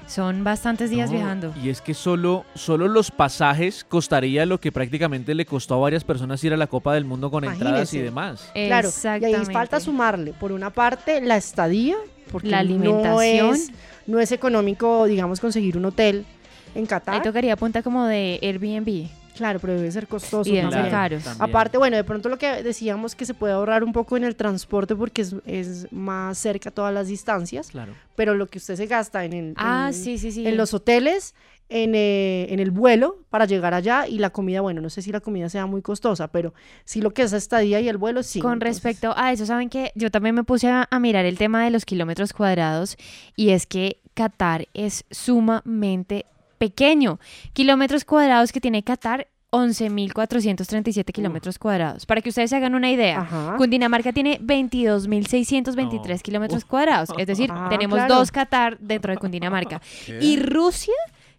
son 0.07 0.43
bastantes 0.43 0.89
días 0.91 1.11
No, 1.11 1.17
viajando. 1.19 1.55
Y 1.63 1.69
es 1.69 1.81
que 1.83 1.93
solo, 1.93 2.47
solo 2.55 2.89
los 2.89 3.11
pasajes 3.11 3.85
costaría 3.85 4.47
lo 4.47 4.59
que 4.59 4.73
prácticamente 4.73 5.35
le 5.35 5.45
costó 5.45 5.75
a 5.75 5.79
varias 5.79 6.03
personas 6.05 6.43
ir 6.45 6.53
a 6.55 6.57
la 6.57 6.67
Copa 6.67 6.95
del 6.95 7.05
Mundo 7.05 7.31
con 7.31 7.45
entradas 7.45 7.93
y 7.93 7.99
demás. 7.99 8.51
Claro, 8.55 8.89
y 9.21 9.25
ahí 9.25 9.45
falta 9.53 9.81
sumarle, 9.81 10.33
por 10.33 10.53
una 10.53 10.71
parte, 10.71 11.21
la 11.21 11.37
estadía, 11.37 11.97
porque 12.33 12.49
La 12.49 12.63
no 12.63 12.71
alimentación. 12.71 13.55
es, 13.55 13.71
no 14.07 14.19
es 14.19 14.33
económico, 14.33 15.05
digamos, 15.05 15.41
conseguir 15.41 15.77
un 15.77 15.85
hotel 15.85 16.25
en 16.75 16.83
Ahí 16.83 16.87
Qatar. 16.87 17.23
tocaría 17.23 17.57
punta 17.57 17.83
como 17.83 18.07
de 18.07 18.39
Airbnb. 18.43 19.09
Claro, 19.39 19.59
pero 19.61 19.73
debe 19.75 19.91
ser 19.91 20.07
costoso. 20.07 20.49
Y 20.51 20.55
deben 20.57 20.71
ser 20.71 20.91
caros. 20.91 21.25
También. 21.25 21.49
Aparte, 21.49 21.79
bueno, 21.79 21.97
de 21.97 22.05
pronto 22.05 22.29
lo 22.29 22.37
que 22.39 22.63
decíamos 22.63 23.15
que 23.15 23.25
se 23.25 23.33
puede 23.35 23.55
ahorrar 23.55 23.83
un 23.85 23.93
poco 23.93 24.17
en 24.17 24.25
el 24.25 24.37
transporte 24.37 24.95
porque 24.95 25.23
es, 25.23 25.35
es 25.47 25.91
más 25.93 26.37
cerca 26.39 26.71
todas 26.71 26.93
las 26.93 27.09
distancias, 27.09 27.71
Claro. 27.71 27.95
pero 28.17 28.35
lo 28.35 28.47
que 28.49 28.59
usted 28.59 28.77
se 28.77 28.87
gasta 28.87 29.25
en, 29.25 29.33
el, 29.33 29.55
Ah, 29.57 29.87
en, 29.89 29.95
sí, 29.95 30.19
sí, 30.19 30.31
sí. 30.33 30.47
en 30.47 30.57
los 30.57 30.75
hoteles, 30.75 31.35
en, 31.71 31.95
eh, 31.95 32.47
en 32.53 32.61
el 32.61 32.71
vuelo 32.71 33.19
para 33.31 33.45
llegar 33.45 33.75
allá 33.75 34.07
y 34.09 34.19
la 34.19 34.31
comida, 34.31 34.61
bueno, 34.63 34.81
no 34.81 34.89
sé 34.91 35.03
si 35.03 35.13
la 35.13 35.21
comida 35.21 35.49
sea 35.51 35.67
muy 35.67 35.83
costosa, 35.83 36.29
pero 36.29 36.55
sí 36.85 37.01
lo 37.03 37.13
que 37.13 37.23
es 37.23 37.33
estadía 37.33 37.79
y 37.81 37.89
el 37.89 37.97
vuelo, 37.99 38.23
sí. 38.23 38.41
Con 38.41 38.55
entonces- 38.55 38.83
respecto 38.83 39.13
a 39.17 39.33
eso, 39.33 39.45
saben 39.47 39.69
que 39.69 39.93
yo 39.95 40.11
también 40.11 40.35
me 40.35 40.45
puse 40.45 40.69
a, 40.69 40.89
a 40.91 40.99
mirar 40.99 41.27
el 41.27 41.39
tema 41.39 41.63
de 41.65 41.71
los 41.71 41.85
kilómetros 41.85 42.33
cuadrados 42.33 42.97
y 43.37 43.51
es 43.51 43.67
que 43.67 44.01
Qatar 44.15 44.67
es 44.75 45.05
sumamente 45.11 46.27
pequeño. 46.59 47.19
Kilómetros 47.53 48.05
cuadrados 48.05 48.53
que 48.53 48.61
tiene 48.61 48.83
Qatar, 48.83 49.29
11.437 49.51 51.13
kilómetros 51.13 51.59
cuadrados. 51.59 52.05
Para 52.05 52.21
que 52.21 52.29
ustedes 52.29 52.51
se 52.51 52.57
hagan 52.57 52.75
una 52.75 52.91
idea, 52.91 53.21
Ajá. 53.21 53.55
Cundinamarca 53.57 54.13
tiene 54.13 54.39
22.623 54.41 56.09
No. 56.17 56.19
kilómetros 56.23 56.65
cuadrados. 56.65 57.11
Es 57.17 57.27
decir, 57.27 57.51
Ah, 57.55 57.69
tenemos 57.71 57.97
claro. 57.99 58.15
dos 58.17 58.31
Qatar 58.31 58.79
dentro 58.79 59.13
de 59.13 59.19
Cundinamarca. 59.19 59.81
Y 60.21 60.37
Rusia 60.39 60.95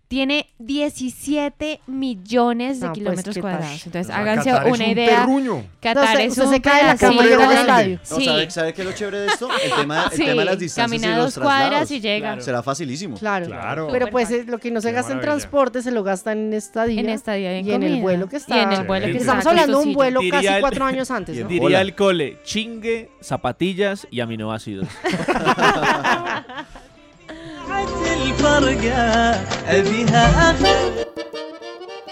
tiene 0.09 0.47
17 0.57 1.81
millones 1.85 2.79
de 2.79 2.87
No, 2.87 2.91
pues, 2.93 2.99
kilómetros 2.99 3.37
cuadrados. 3.37 3.85
Entonces, 3.85 4.09
Ah, 4.13 4.17
háganse 4.19 4.49
Qatar 4.49 4.67
es 4.67 4.73
una 4.73 4.83
un 4.85 4.89
idea. 4.91 5.19
terruño. 5.19 5.63
Qatar 5.79 6.19
es 6.21 6.29
usted 6.31 6.43
un 6.45 6.49
se 6.49 6.61
cae 6.61 6.81
de 6.81 6.87
la 6.87 6.97
cama 6.97 7.25
y 7.27 7.31
al 7.31 7.51
estadio. 7.51 7.99
No, 8.09 8.17
Sí. 8.17 8.25
¿sabe, 8.25 8.49
sabe 8.49 8.73
qué 8.73 8.81
es 8.81 8.87
lo 8.87 8.93
chévere 8.93 9.19
de 9.19 9.27
esto? 9.27 9.47
El 9.63 9.71
tema, 9.71 10.05
el 10.05 10.11
Sí, 10.17 10.25
tema 10.25 10.41
de 10.41 10.45
las 10.45 10.57
distancias 10.59 10.99
camina 11.01 11.13
y 11.15 11.21
los 11.23 11.35
dos 11.35 11.43
cuadras 11.43 11.91
y 11.91 12.01
llega. 12.01 12.27
Claro. 12.29 12.41
Será 12.41 12.63
facilísimo. 12.63 13.17
Claro. 13.19 13.45
Claro. 13.45 13.87
Pero 13.91 14.07
pues 14.07 14.31
eh, 14.31 14.45
lo 14.47 14.57
que 14.57 14.71
no 14.71 14.81
se 14.81 14.89
Qué 14.89 14.95
gasta 14.95 15.13
en 15.13 15.21
transporte 15.21 15.83
se 15.83 15.91
lo 15.91 16.01
gasta 16.03 16.31
en 16.31 16.53
estadía. 16.53 16.99
En 17.01 17.09
estadía 17.09 17.55
y 17.55 17.59
en 17.59 17.67
y 17.67 17.71
en 17.73 17.83
el 17.83 18.01
vuelo 18.01 18.27
que 18.27 18.37
está. 18.37 18.57
Y 18.57 18.61
en 18.61 18.71
el 18.73 18.87
vuelo 18.87 19.05
que 19.05 19.11
está 19.11 19.37
Estamos 19.37 19.45
hablando 19.45 19.79
de 19.79 19.85
un 19.89 19.93
vuelo 19.93 20.21
Diría 20.21 20.39
casi 20.41 20.47
el- 20.47 20.61
cuatro 20.61 20.85
años 20.85 21.11
antes. 21.11 21.47
Diría 21.47 21.81
el 21.81 21.93
cole, 21.93 22.39
chingue, 22.43 23.11
zapatillas 23.21 24.07
y 24.09 24.21
aminoácidos. 24.21 24.87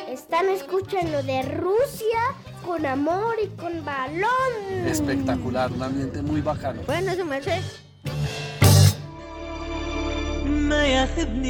Están 0.10 0.50
escuchando 0.50 1.24
de 1.24 1.42
Rusia 1.44 2.20
con 2.66 2.86
amor 2.86 3.36
y 3.44 3.48
con 3.56 3.84
balón. 3.84 4.86
Espectacular, 4.86 5.72
un 5.72 5.84
ambiente 5.84 6.22
muy 6.22 6.42
bacano. 6.42 6.82
Bueno, 6.86 7.14
su 7.16 7.26
merced. 7.26 7.62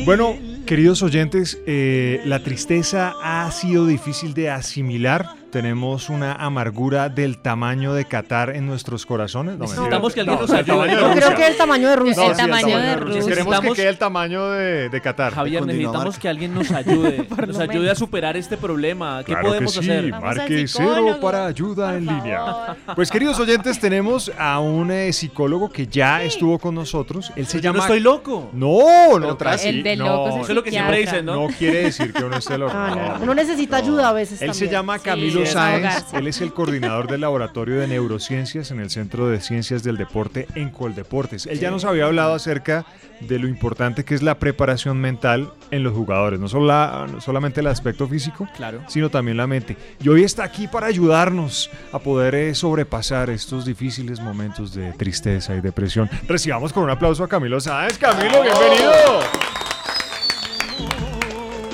Bueno, 0.05 0.35
queridos 0.65 1.01
oyentes, 1.03 1.59
eh, 1.65 2.21
la 2.25 2.43
tristeza 2.43 3.13
ha 3.23 3.51
sido 3.51 3.85
difícil 3.85 4.33
de 4.33 4.49
asimilar 4.49 5.36
tenemos 5.51 6.09
una 6.09 6.33
amargura 6.33 7.07
del 7.07 7.37
tamaño 7.37 7.93
de 7.93 8.03
Qatar 8.03 8.49
en 8.49 8.67
nuestros 8.67 9.05
corazones. 9.05 9.57
No, 9.57 9.63
Necesitamos 9.63 10.13
que 10.13 10.19
alguien 10.19 10.35
No, 10.35 10.41
nos 10.41 10.51
ayude. 10.51 10.65
tamaño 10.65 10.95
de 10.97 11.01
Yo 11.01 11.11
creo 11.13 11.35
que 11.35 11.47
el 11.47 11.55
tamaño 11.57 11.89
de 11.89 11.95
Rusia. 11.95 12.15
No, 12.23 12.29
El 12.29 12.35
sí, 12.35 12.41
tamaño 12.41 12.77
de 12.77 12.95
Rusia. 12.97 13.25
Queremos 13.27 13.59
que 13.61 13.71
quede 13.73 13.87
el 13.89 13.97
tamaño 13.97 14.49
de, 14.51 14.89
de 14.89 15.01
Qatar. 15.01 15.33
Javier, 15.33 15.65
necesitamos 15.65 16.19
que 16.19 16.27
alguien 16.27 16.53
nos 16.53 16.69
ayude, 16.71 17.25
nos 17.47 17.59
ayude 17.59 17.89
a 17.89 17.95
superar 17.95 18.35
este 18.35 18.57
problema. 18.57 19.19
¿Qué 19.23 19.31
Claro 19.31 19.47
podemos 19.47 19.73
que 19.73 19.81
sí, 19.83 19.89
hacer? 19.89 20.11
Marque 20.11 20.67
cero 20.67 21.17
para 21.21 21.45
ayuda 21.45 21.95
en 21.95 22.05
línea. 22.07 22.75
Pues 22.93 23.09
queridos 23.09 23.39
oyentes, 23.39 23.79
tenemos 23.79 24.29
a 24.37 24.59
un 24.59 24.91
eh, 24.91 25.13
psicólogo 25.13 25.69
que 25.71 25.87
ya 25.87 26.23
estuvo 26.23 26.59
con 26.59 26.75
nosotros. 26.75 27.31
Él 27.37 27.47
se 27.47 27.57
Yo 27.59 27.63
llama... 27.63 27.77
no 27.77 27.83
estoy 27.83 27.99
loco. 28.01 28.49
No, 28.51 29.17
no, 29.17 29.37
tranqui- 29.37 29.65
El 29.67 29.83
de 29.83 29.93
es 29.93 29.99
Eso 29.99 30.41
es 30.49 30.55
lo 30.55 30.63
que 30.63 30.71
siempre 30.71 30.97
dicen, 30.99 31.25
¿no? 31.25 31.47
no 31.47 31.47
quiere 31.57 31.83
decir 31.83 32.11
que 32.11 32.23
uno 32.23 32.35
esté 32.35 32.57
loco. 32.57 32.73
Ah, 32.75 32.89
no. 32.89 33.17
no. 33.17 33.23
Uno 33.23 33.33
necesita 33.33 33.77
ayuda 33.77 34.09
a 34.09 34.13
veces 34.13 34.41
Él 34.41 34.53
se 34.53 34.67
llama 34.67 34.99
Camilo 34.99 35.36
Sí, 35.45 35.51
Sáenz, 35.53 36.13
él 36.13 36.27
es 36.27 36.41
el 36.41 36.53
coordinador 36.53 37.07
del 37.07 37.21
Laboratorio 37.21 37.79
de 37.79 37.87
Neurociencias 37.87 38.71
en 38.71 38.79
el 38.79 38.89
Centro 38.89 39.27
de 39.29 39.39
Ciencias 39.41 39.83
del 39.83 39.97
Deporte 39.97 40.47
en 40.55 40.69
Coldeportes. 40.69 41.45
Él 41.45 41.59
ya 41.59 41.71
nos 41.71 41.85
había 41.85 42.05
hablado 42.05 42.33
acerca 42.33 42.85
de 43.19 43.39
lo 43.39 43.47
importante 43.47 44.05
que 44.05 44.13
es 44.15 44.21
la 44.21 44.37
preparación 44.37 44.99
mental 45.01 45.51
en 45.71 45.83
los 45.83 45.93
jugadores, 45.93 46.39
no, 46.39 46.47
solo 46.47 46.67
la- 46.67 47.07
no 47.11 47.19
solamente 47.21 47.61
el 47.61 47.67
aspecto 47.67 48.07
físico, 48.07 48.47
Claro. 48.55 48.81
sino 48.87 49.09
también 49.09 49.37
la 49.37 49.47
mente. 49.47 49.75
Y 50.03 50.09
hoy 50.09 50.23
está 50.23 50.43
aquí 50.43 50.67
para 50.67 50.87
ayudarnos 50.87 51.69
a 51.91 51.99
poder 51.99 52.35
eh, 52.35 52.53
sobrepasar 52.55 53.29
estos 53.31 53.65
difíciles 53.65 54.19
momentos 54.19 54.73
de 54.73 54.91
tristeza 54.93 55.55
y 55.55 55.61
depresión. 55.61 56.09
Recibamos 56.27 56.71
con 56.73 56.83
un 56.83 56.89
aplauso 56.91 57.23
a 57.23 57.27
Camilo 57.27 57.59
Sáenz. 57.59 57.97
Camilo, 57.97 58.41
bienvenido. 58.43 58.93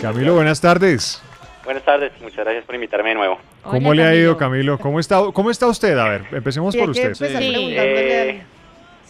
Camilo, 0.01 0.33
buenas 0.35 0.59
tardes. 0.61 1.21
Buenas 1.63 1.83
tardes, 1.83 2.11
muchas 2.21 2.39
gracias 2.43 2.65
por 2.65 2.75
invitarme 2.75 3.09
de 3.09 3.15
nuevo. 3.15 3.37
¿Cómo 3.61 3.93
le 3.93 4.03
ha 4.03 4.13
ido, 4.15 4.35
Camilo. 4.37 4.77
¿Cómo 4.77 4.99
está, 4.99 5.21
¿Cómo 5.33 5.49
está 5.49 5.67
usted? 5.67 5.97
A 5.97 6.09
ver, 6.09 6.23
empecemos 6.31 6.75
por 6.75 6.89
usted. 6.89 7.13
empezar 7.13 7.41
Sí. 7.41 7.55
Eh, 7.77 8.41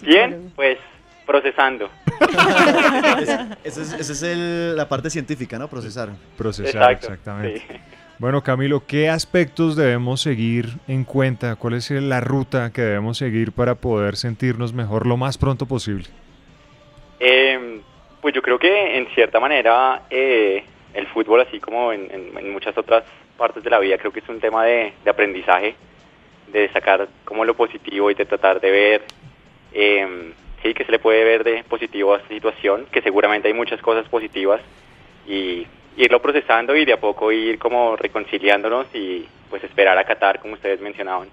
Bien, 0.02 0.52
pues 0.56 0.78
procesando. 1.26 1.90
Esa 3.64 3.82
es, 3.82 3.94
esa 3.94 4.12
es 4.12 4.24
el- 4.24 4.76
la 4.76 4.88
parte 4.88 5.10
científica, 5.10 5.58
¿no? 5.58 5.68
Procesar. 5.68 6.10
Procesar, 6.38 6.92
Exacto, 6.92 7.08
exactamente. 7.08 7.60
sí. 7.68 7.76
Bueno, 8.20 8.44
Camilo, 8.44 8.86
¿qué 8.86 9.10
aspectos 9.10 9.76
debemos 9.76 10.22
seguir 10.22 10.70
en 10.88 11.04
cuenta? 11.04 11.56
¿Cuál 11.56 11.74
es 11.76 11.90
la 11.90 12.20
ruta 12.22 12.72
que 12.72 12.82
debemos 12.82 13.18
seguir 13.18 13.52
para 13.52 13.76
poder 13.76 14.16
sentirnos 14.16 14.74
mejor 14.74 15.08
lo 15.08 15.18
más 15.18 15.38
pronto 15.38 15.66
posible? 15.66 16.06
Eh, 17.20 17.80
pues 18.22 18.34
yo 18.36 18.42
creo 18.42 18.60
que 18.60 18.98
en 18.98 19.08
cierta 19.16 19.40
manera 19.40 20.04
eh, 20.10 20.64
el 20.94 21.08
fútbol, 21.08 21.42
así 21.42 21.60
como 21.60 21.92
en, 21.92 22.10
en- 22.12 22.38
en 22.38 22.52
muchas 22.54 22.78
otras 22.78 23.04
partes 23.38 23.64
de 23.64 23.70
la 23.70 23.80
vida, 23.80 23.98
creo 23.98 24.12
que 24.12 24.20
es 24.20 24.30
un 24.30 24.40
tema 24.40 24.64
de, 24.66 24.94
de 25.04 25.10
aprendizaje, 25.10 25.76
de 26.52 26.70
sacar 26.70 27.08
como 27.26 27.46
lo 27.46 27.56
positivo 27.56 28.12
y 28.12 28.14
de 28.14 28.26
tratar 28.26 28.60
de 28.62 28.70
ver, 28.72 29.02
eh, 29.74 30.34
sí, 30.62 30.74
que 30.74 30.86
se 30.86 30.92
le 30.92 31.00
puede 31.00 31.24
ver 31.24 31.44
de 31.44 31.64
positivo 31.64 32.14
a 32.14 32.18
esta 32.18 32.30
situación, 32.30 32.86
que 32.92 33.02
seguramente 33.02 33.48
hay 33.48 33.54
muchas 33.54 33.82
cosas 33.82 34.08
positivas 34.10 34.62
y 35.28 35.66
irlo 35.98 36.22
procesando 36.22 36.76
y 36.76 36.86
de 36.86 36.94
a 36.94 37.00
poco 37.00 37.32
ir 37.32 37.58
como 37.60 37.96
reconciliándonos 37.96 38.88
y 38.94 39.26
pues 39.50 39.64
esperar 39.64 39.98
a 39.98 40.04
Qatar, 40.04 40.40
como 40.40 40.54
ustedes 40.56 40.80
mencionaban 40.82 41.28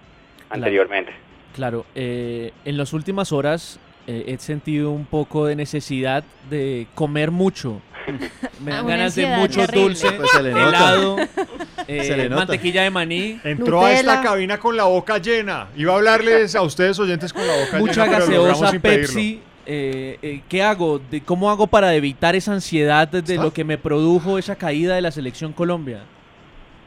anteriormente. 0.51 1.13
Claro, 1.55 1.85
eh, 1.95 2.53
en 2.65 2.77
las 2.77 2.93
últimas 2.93 3.33
horas 3.33 3.79
eh, 4.07 4.25
he 4.29 4.39
sentido 4.39 4.91
un 4.91 5.05
poco 5.07 5.47
de 5.47 5.57
necesidad 5.57 6.25
de 6.49 6.87
comer 6.95 7.31
mucho. 7.31 7.81
Me 8.65 8.73
Ah, 8.73 8.77
dan 8.77 8.87
ganas 8.87 9.15
de 9.15 9.27
mucho 9.27 9.61
terrible. 9.61 9.81
dulce, 9.83 10.13
Pues 10.13 10.31
se 10.31 10.43
le 10.43 10.51
nota. 10.53 10.69
helado, 10.69 11.17
eh, 11.89 12.05
Se 12.05 12.17
le 12.17 12.25
nota. 12.29 12.37
mantequilla 12.47 12.83
de 12.83 12.91
maní, 12.91 13.41
Entró 13.45 13.85
a 13.85 13.93
esta 13.93 14.17
Nutella. 14.17 14.31
cabina 14.31 14.59
con 14.59 14.77
la 14.77 14.85
boca 14.85 15.19
llena. 15.19 15.69
Iba 15.77 15.93
a 15.93 15.97
hablarles 15.97 16.55
a 16.55 16.63
ustedes 16.63 16.99
oyentes 16.99 17.33
con 17.33 17.47
la 17.47 17.55
boca 17.57 17.79
mucha 17.79 18.05
llena, 18.07 18.19
pero 18.19 18.27
logramos 18.31 18.61
gaseosa, 18.61 18.77
impedirlo. 18.77 19.07
Pepsi. 19.07 19.43
eh, 19.67 20.19
eh, 20.23 20.41
¿Qué 20.49 20.63
hago? 20.63 20.99
De, 20.99 21.21
¿Cómo 21.23 21.51
hago 21.51 21.67
para 21.67 21.95
evitar 21.95 22.35
esa 22.35 22.53
ansiedad 22.53 23.07
de, 23.09 23.37
lo 23.37 23.53
que 23.53 23.65
me 23.65 23.79
produjo 23.79 24.39
esa 24.39 24.57
caída 24.57 24.95
de 24.95 25.03
la 25.03 25.11
selección 25.11 25.53
Colombia? 25.53 26.01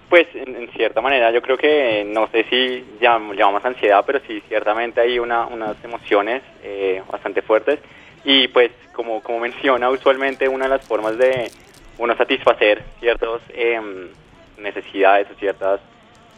Pues 0.10 0.27
en, 0.36 0.56
en 0.56 0.70
cierta 0.74 1.01
manera 1.01 1.32
yo 1.32 1.42
creo 1.42 1.58
que 1.58 2.06
no 2.08 2.27
sé 2.32 2.46
si 2.50 2.84
llam- 3.03 3.34
llamamos 3.36 3.65
ansiedad, 3.65 4.03
pero 4.06 4.20
sí 4.27 4.44
ciertamente 4.48 5.01
hay 5.01 5.18
una, 5.18 5.48
unas 5.48 5.75
emociones 5.84 6.44
eh, 6.63 7.01
bastante 7.12 7.42
fuertes 7.42 7.80
y 8.24 8.48
pues 8.48 8.72
como, 8.94 9.22
como 9.22 9.39
menciona 9.39 9.89
usualmente 9.89 10.48
una 10.48 10.65
de 10.65 10.70
las 10.70 10.88
formas 10.88 11.18
de 11.18 11.51
uno 11.98 12.15
satisfacer 12.15 12.84
ciertas 13.00 13.42
em, 13.53 14.10
necesidades 14.58 15.27
o 15.32 15.36
ciertos 15.36 15.80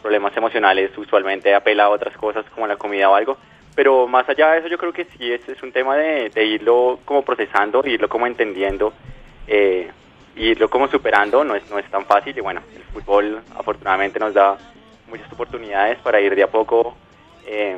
problemas 0.02 0.36
emocionales 0.36 0.96
usualmente 0.96 1.54
apela 1.54 1.84
a 1.84 1.90
otras 1.90 2.16
cosas 2.16 2.44
como 2.54 2.66
la 2.66 2.76
comida 2.76 3.08
o 3.08 3.14
algo, 3.14 3.38
pero 3.74 4.06
más 4.06 4.28
allá 4.28 4.52
de 4.52 4.58
eso 4.58 4.68
yo 4.68 4.78
creo 4.78 4.92
que 4.92 5.06
sí 5.16 5.32
es, 5.32 5.48
es 5.48 5.62
un 5.62 5.72
tema 5.72 5.96
de, 5.96 6.30
de 6.30 6.44
irlo 6.44 6.98
como 7.04 7.22
procesando, 7.22 7.82
irlo 7.84 8.08
como 8.08 8.26
entendiendo. 8.26 8.92
Eh, 9.48 9.90
irlo 10.36 10.68
como 10.68 10.88
superando 10.88 11.44
no 11.44 11.54
es, 11.54 11.68
no 11.70 11.78
es 11.78 11.90
tan 11.90 12.04
fácil 12.04 12.36
y 12.36 12.40
bueno, 12.40 12.60
el 12.74 12.82
fútbol 12.84 13.42
afortunadamente 13.56 14.18
nos 14.18 14.34
da 14.34 14.56
muchas 15.08 15.32
oportunidades 15.32 15.98
para 15.98 16.20
ir 16.20 16.34
de 16.34 16.42
a 16.42 16.50
poco 16.50 16.94
eh, 17.46 17.76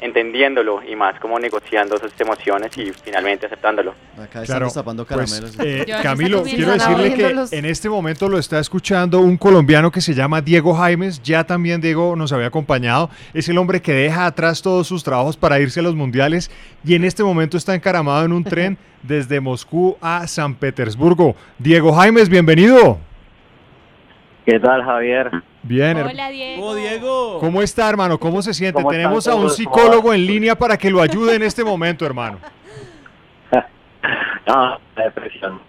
entendiéndolo 0.00 0.82
y 0.86 0.94
más 0.94 1.18
como 1.20 1.38
negociando 1.38 1.96
esas 1.96 2.12
emociones 2.20 2.76
y 2.76 2.92
finalmente 2.92 3.46
aceptándolo. 3.46 3.94
Acá 4.22 4.42
Claro, 4.42 4.66
destapando 4.66 5.06
pues, 5.06 5.30
caramelos. 5.30 5.58
eh, 5.60 5.86
Camilo, 6.02 6.42
quiero 6.42 6.72
decirle 6.72 7.14
que 7.14 7.56
en 7.56 7.64
este 7.64 7.88
momento 7.88 8.28
lo 8.28 8.38
está 8.38 8.58
escuchando 8.58 9.20
un 9.20 9.36
colombiano 9.36 9.90
que 9.90 10.00
se 10.00 10.14
llama 10.14 10.40
Diego 10.42 10.74
Jaimes. 10.74 11.22
Ya 11.22 11.44
también 11.44 11.80
Diego 11.80 12.14
nos 12.14 12.32
había 12.32 12.48
acompañado. 12.48 13.08
Es 13.32 13.48
el 13.48 13.56
hombre 13.58 13.80
que 13.80 13.92
deja 13.92 14.26
atrás 14.26 14.60
todos 14.62 14.86
sus 14.86 15.02
trabajos 15.02 15.36
para 15.36 15.58
irse 15.60 15.80
a 15.80 15.82
los 15.82 15.94
mundiales 15.94 16.50
y 16.84 16.94
en 16.94 17.04
este 17.04 17.24
momento 17.24 17.56
está 17.56 17.74
encaramado 17.74 18.24
en 18.24 18.32
un 18.32 18.44
tren 18.44 18.76
desde 19.02 19.40
Moscú 19.40 19.96
a 20.00 20.26
San 20.26 20.54
Petersburgo. 20.56 21.36
Diego 21.58 21.92
Jaimes, 21.94 22.28
bienvenido. 22.28 22.98
¿Qué 24.44 24.60
tal, 24.60 24.84
Javier? 24.84 25.30
Bien, 25.66 25.96
Hola, 25.98 26.28
Diego. 26.30 26.64
¡Oh, 26.64 26.74
Diego! 26.74 27.38
¿Cómo 27.40 27.60
está, 27.60 27.88
hermano? 27.88 28.18
¿Cómo 28.18 28.40
se 28.40 28.54
siente? 28.54 28.74
¿Cómo 28.74 28.92
están 28.92 29.02
Tenemos 29.02 29.26
a 29.26 29.34
un 29.34 29.50
psicólogo 29.50 30.14
en 30.14 30.24
línea 30.24 30.54
para 30.56 30.76
que 30.76 30.90
lo 30.90 31.00
ayude 31.02 31.34
en 31.34 31.42
este 31.42 31.64
momento, 31.64 32.04
hermano. 32.06 32.38
Ah, 34.48 34.78
la 34.96 35.04
depresión. 35.06 35.60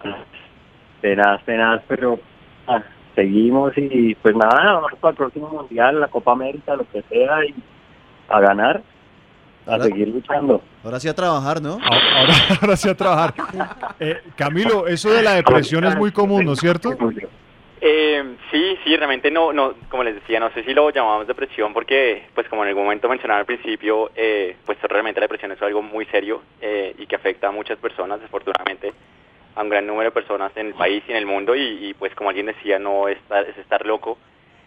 Tenaz, 1.00 1.44
tenaz, 1.44 1.82
pero 1.88 2.20
ah, 2.68 2.80
seguimos 3.16 3.72
y 3.76 4.14
pues 4.14 4.36
nada, 4.36 4.74
vamos 4.74 4.92
para 5.00 5.10
el 5.10 5.16
próximo 5.16 5.48
mundial, 5.48 5.98
la 5.98 6.06
Copa 6.06 6.30
América, 6.30 6.76
lo 6.76 6.88
que 6.88 7.02
sea, 7.08 7.44
y 7.44 7.52
a 8.28 8.38
ganar, 8.38 8.80
a 9.66 9.72
Ahora- 9.72 9.84
seguir 9.84 10.06
luchando. 10.06 10.62
Ahora 10.84 11.00
sí 11.00 11.08
a 11.08 11.14
trabajar, 11.14 11.60
¿no? 11.60 11.72
Ahora, 11.72 12.20
ahora, 12.20 12.32
ahora 12.62 12.76
sí 12.76 12.88
a 12.88 12.94
trabajar. 12.96 13.34
Eh, 13.98 14.22
Camilo, 14.36 14.86
eso 14.86 15.10
de 15.10 15.24
la 15.24 15.32
depresión 15.34 15.84
es 15.84 15.96
muy 15.96 16.12
común, 16.12 16.44
¿no 16.44 16.52
es 16.52 16.60
cierto? 16.60 16.96
Eh, 17.80 18.36
sí, 18.50 18.78
sí, 18.84 18.96
realmente 18.96 19.30
no, 19.30 19.52
no, 19.52 19.74
como 19.88 20.02
les 20.02 20.14
decía, 20.16 20.40
no 20.40 20.50
sé 20.50 20.64
si 20.64 20.74
lo 20.74 20.90
llamamos 20.90 21.26
depresión 21.28 21.72
porque, 21.72 22.24
pues 22.34 22.48
como 22.48 22.62
en 22.64 22.70
algún 22.70 22.84
momento 22.84 23.08
mencionaba 23.08 23.40
al 23.40 23.46
principio, 23.46 24.10
eh, 24.16 24.56
pues 24.66 24.78
realmente 24.82 25.20
la 25.20 25.24
depresión 25.26 25.52
es 25.52 25.62
algo 25.62 25.80
muy 25.82 26.04
serio 26.06 26.42
eh, 26.60 26.94
y 26.98 27.06
que 27.06 27.14
afecta 27.16 27.48
a 27.48 27.52
muchas 27.52 27.78
personas, 27.78 28.18
desafortunadamente, 28.18 28.92
a 29.54 29.62
un 29.62 29.68
gran 29.68 29.86
número 29.86 30.10
de 30.10 30.14
personas 30.14 30.50
en 30.56 30.68
el 30.68 30.74
país 30.74 31.02
y 31.06 31.12
en 31.12 31.18
el 31.18 31.26
mundo 31.26 31.54
y, 31.54 31.94
pues 31.98 32.14
como 32.16 32.30
alguien 32.30 32.46
decía, 32.46 32.78
no 32.80 33.06
estar, 33.08 33.44
es 33.48 33.56
estar 33.58 33.86
loco 33.86 34.18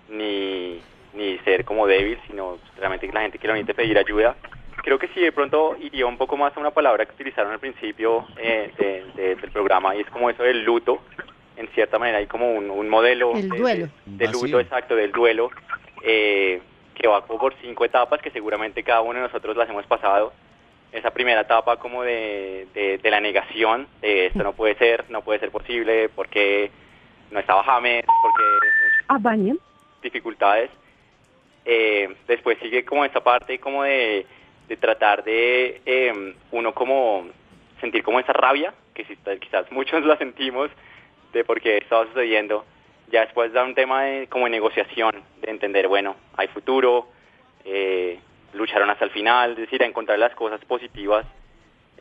ni, 0.10 0.80
ni 1.14 1.38
ser 1.40 1.66
como 1.66 1.88
débil, 1.88 2.18
sino 2.28 2.60
realmente 2.78 3.08
que 3.08 3.14
la 3.14 3.22
gente 3.22 3.40
que 3.40 3.48
lo 3.48 3.54
pedir 3.74 3.98
ayuda. 3.98 4.36
Creo 4.84 4.98
que 4.98 5.10
sí, 5.10 5.20
de 5.20 5.32
pronto 5.32 5.76
iría 5.80 6.06
un 6.06 6.18
poco 6.18 6.38
más 6.38 6.56
a 6.56 6.60
una 6.60 6.72
palabra 6.72 7.06
que 7.06 7.12
utilizaron 7.14 7.52
al 7.52 7.60
principio 7.60 8.26
eh, 8.38 8.72
de- 8.78 9.06
de- 9.22 9.36
del 9.36 9.52
programa 9.52 9.96
y 9.96 10.02
es 10.02 10.10
como 10.10 10.30
eso 10.30 10.44
del 10.44 10.64
luto. 10.64 11.02
En 11.58 11.68
cierta 11.70 12.00
manera 12.00 12.18
hay 12.20 12.28
como 12.28 12.52
un, 12.54 12.70
un 12.70 12.90
modelo 12.90 13.34
El 13.36 13.50
de- 13.50 13.58
duelo. 13.58 13.88
de, 14.06 14.26
de 14.28 14.32
luto, 14.32 14.60
exacto, 14.60 14.96
del 14.96 15.12
duelo, 15.12 15.52
eh, 16.04 16.62
que 16.96 17.08
va 17.08 17.26
como 17.26 17.40
por 17.40 17.54
cinco 17.62 17.86
etapas 17.86 18.22
que 18.22 18.32
seguramente 18.32 18.84
cada 18.84 19.02
uno 19.02 19.16
de 19.16 19.22
nosotros 19.22 19.56
las 19.58 19.70
hemos 19.70 19.86
pasado. 19.86 20.34
Esa 20.92 21.12
primera 21.12 21.42
etapa 21.42 21.78
como 21.78 22.04
de, 22.04 22.68
de, 22.74 22.98
de 22.98 23.12
la 23.12 23.22
negación, 23.22 23.88
de 24.02 24.26
esto 24.28 24.44
no 24.44 24.54
puede 24.54 24.76
ser, 24.76 25.06
no 25.10 25.22
puede 25.22 25.40
ser 25.40 25.50
posible, 25.52 26.10
porque 26.10 26.70
no 27.32 27.40
estaba 27.40 27.64
James, 27.64 28.04
porque 28.22 28.44
muchas 28.44 29.08
dificultades. 30.02 30.70
Eh, 31.64 32.14
después 32.28 32.58
sigue 32.60 32.84
como 32.84 33.06
esta 33.06 33.22
parte 33.24 33.60
como 33.60 33.84
de, 33.84 34.26
de 34.68 34.78
tratar 34.78 35.24
de 35.24 35.82
eh, 35.86 36.34
uno 36.52 36.74
como 36.74 37.28
sentir 37.80 38.04
como 38.04 38.20
esa 38.20 38.34
rabia, 38.34 38.74
que 38.94 39.06
si- 39.06 39.18
quizás 39.40 39.72
muchos 39.72 40.04
la 40.06 40.18
sentimos, 40.18 40.70
de 41.34 41.44
por 41.44 41.62
qué 41.62 41.78
estaba 41.78 42.06
sucediendo, 42.08 42.66
Ya 43.12 43.22
después 43.22 43.52
da 43.52 43.64
un 43.64 43.76
tema 43.76 44.04
de, 44.04 44.28
como 44.28 44.46
de 44.46 44.52
negociación, 44.52 45.12
de 45.42 45.52
entender, 45.52 45.88
bueno, 45.90 46.16
hay 46.38 46.48
futuro, 46.48 47.08
eh, 47.66 48.20
lucharon 48.54 48.90
hasta 48.90 49.04
el 49.06 49.12
final, 49.12 49.52
es 49.52 49.58
decir, 49.58 49.84
a 49.84 49.86
encontrar 49.86 50.18
las 50.20 50.34
cosas 50.36 50.64
positivas. 50.66 51.26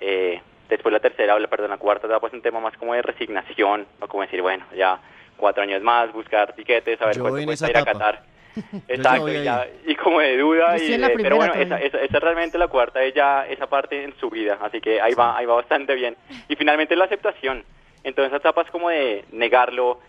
Eh, 0.00 0.40
después 0.68 0.92
la 0.92 1.00
tercera, 1.00 1.37
perdón, 1.49 1.70
la 1.70 1.78
cuarta 1.78 2.06
etapa 2.06 2.28
es 2.28 2.32
un 2.32 2.42
tema 2.42 2.60
más 2.60 2.76
como 2.76 2.94
de 2.94 3.02
resignación, 3.02 3.87
o 4.00 4.06
como 4.06 4.22
decir, 4.22 4.40
bueno, 4.40 4.64
ya 4.76 5.00
cuatro 5.37 5.62
años 5.62 5.82
más, 5.82 6.12
buscar 6.12 6.54
tiquetes, 6.54 6.99
saber 6.99 7.16
Yo 7.16 7.22
cuánto 7.22 7.44
cuesta 7.44 7.70
ir 7.70 7.76
a. 7.76 7.84
Qatar. 7.84 8.22
Exacto, 8.88 9.28
y, 9.28 9.44
ya- 9.44 9.66
y 9.87 9.94
como 9.96 10.20
de 10.20 10.37
duda, 10.37 10.76
y 10.76 10.87
de- 11.08 11.10
pero 11.22 11.37
bueno, 11.37 11.54
esa, 11.54 11.76
esa, 11.80 11.99
esa 12.00 12.16
es 12.16 12.22
realmente 12.22 12.58
la 12.58 12.68
cuarta 12.68 13.02
es 13.02 13.14
ya 13.14 13.46
esa 13.49 13.68
parte 13.68 14.02
en 14.04 14.14
su 14.18 14.28
vida, 14.30 14.58
así 14.60 14.80
que 14.80 15.00
ahí 15.00 15.14
va, 15.14 15.37
ahí 15.37 15.46
va 15.46 15.54
bastante 15.54 15.94
bien. 15.94 16.16
Y 16.49 16.56
finalmente 16.56 16.94
la 16.96 17.04
aceptación. 17.04 17.64
Entonces 18.04 18.28
esa 18.28 18.38
etapa 18.38 18.62
es 18.62 18.71
como 18.71 18.88
de 18.88 19.25
negarlo, 19.33 20.00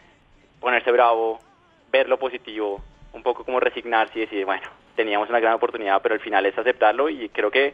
ponerse 0.59 0.91
bravo, 0.91 1.39
ver 1.91 2.07
lo 2.07 2.17
positivo, 2.17 2.81
un 3.13 3.23
poco 3.23 3.43
como 3.43 3.59
resignarse 3.59 4.17
y 4.17 4.21
decir, 4.21 4.45
bueno, 4.45 4.67
teníamos 4.95 5.29
una 5.29 5.39
gran 5.39 5.53
oportunidad, 5.53 6.01
pero 6.01 6.15
al 6.15 6.21
final 6.21 6.45
es 6.45 6.57
aceptarlo 6.57 7.09
y 7.09 7.29
creo 7.29 7.51
que 7.51 7.73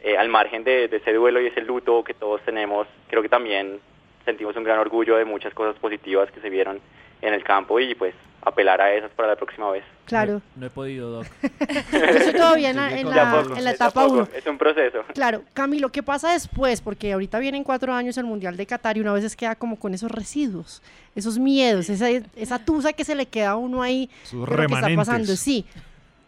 eh, 0.00 0.16
al 0.16 0.28
margen 0.28 0.64
de, 0.64 0.88
de 0.88 0.96
ese 0.96 1.12
duelo 1.12 1.40
y 1.40 1.46
ese 1.46 1.60
luto 1.60 2.02
que 2.02 2.14
todos 2.14 2.40
tenemos, 2.42 2.86
creo 3.08 3.22
que 3.22 3.28
también 3.28 3.80
sentimos 4.24 4.56
un 4.56 4.64
gran 4.64 4.78
orgullo 4.78 5.16
de 5.16 5.24
muchas 5.24 5.52
cosas 5.54 5.78
positivas 5.78 6.30
que 6.30 6.40
se 6.40 6.50
vieron 6.50 6.80
en 7.22 7.32
el 7.34 7.42
campo 7.42 7.80
y 7.80 7.94
pues 7.94 8.14
apelar 8.44 8.80
a 8.80 8.92
esas 8.92 9.10
para 9.12 9.28
la 9.28 9.36
próxima 9.36 9.70
vez. 9.70 9.84
Claro. 10.04 10.42
No 10.56 10.66
he 10.66 10.70
podido, 10.70 11.10
Doc. 11.12 11.26
Yo 11.92 11.98
estoy 11.98 12.32
todavía 12.32 12.70
en 12.70 12.76
la, 12.76 12.98
en 12.98 13.08
la- 13.08 13.44
en 13.56 13.62
la 13.64 13.70
etapa 13.70 14.02
poco, 14.02 14.14
1. 14.14 14.28
Es 14.34 14.46
un 14.48 14.58
proceso. 14.58 15.04
Claro, 15.14 15.42
Camilo, 15.54 15.90
¿qué 15.90 16.02
pasa 16.02 16.32
después? 16.32 16.80
Porque 16.80 17.12
ahorita 17.12 17.38
vienen 17.38 17.62
cuatro 17.62 17.94
años 17.94 18.18
el 18.18 18.24
Mundial 18.24 18.56
de 18.56 18.66
Qatar 18.66 18.96
y 18.96 19.00
una 19.00 19.12
vez 19.12 19.36
queda 19.36 19.54
como 19.54 19.78
con 19.78 19.94
esos 19.94 20.10
residuos, 20.10 20.82
esos 21.14 21.38
miedos, 21.38 21.88
esa, 21.88 22.08
esa 22.10 22.58
tusa 22.58 22.92
que 22.92 23.04
se 23.04 23.14
le 23.14 23.26
queda 23.26 23.50
a 23.50 23.56
uno 23.56 23.80
ahí 23.80 24.10
Sus 24.24 24.40
lo 24.40 24.46
que 24.46 24.50
está 24.54 24.62
remanentes. 24.62 24.96
pasando. 24.96 25.36
Sí. 25.36 25.64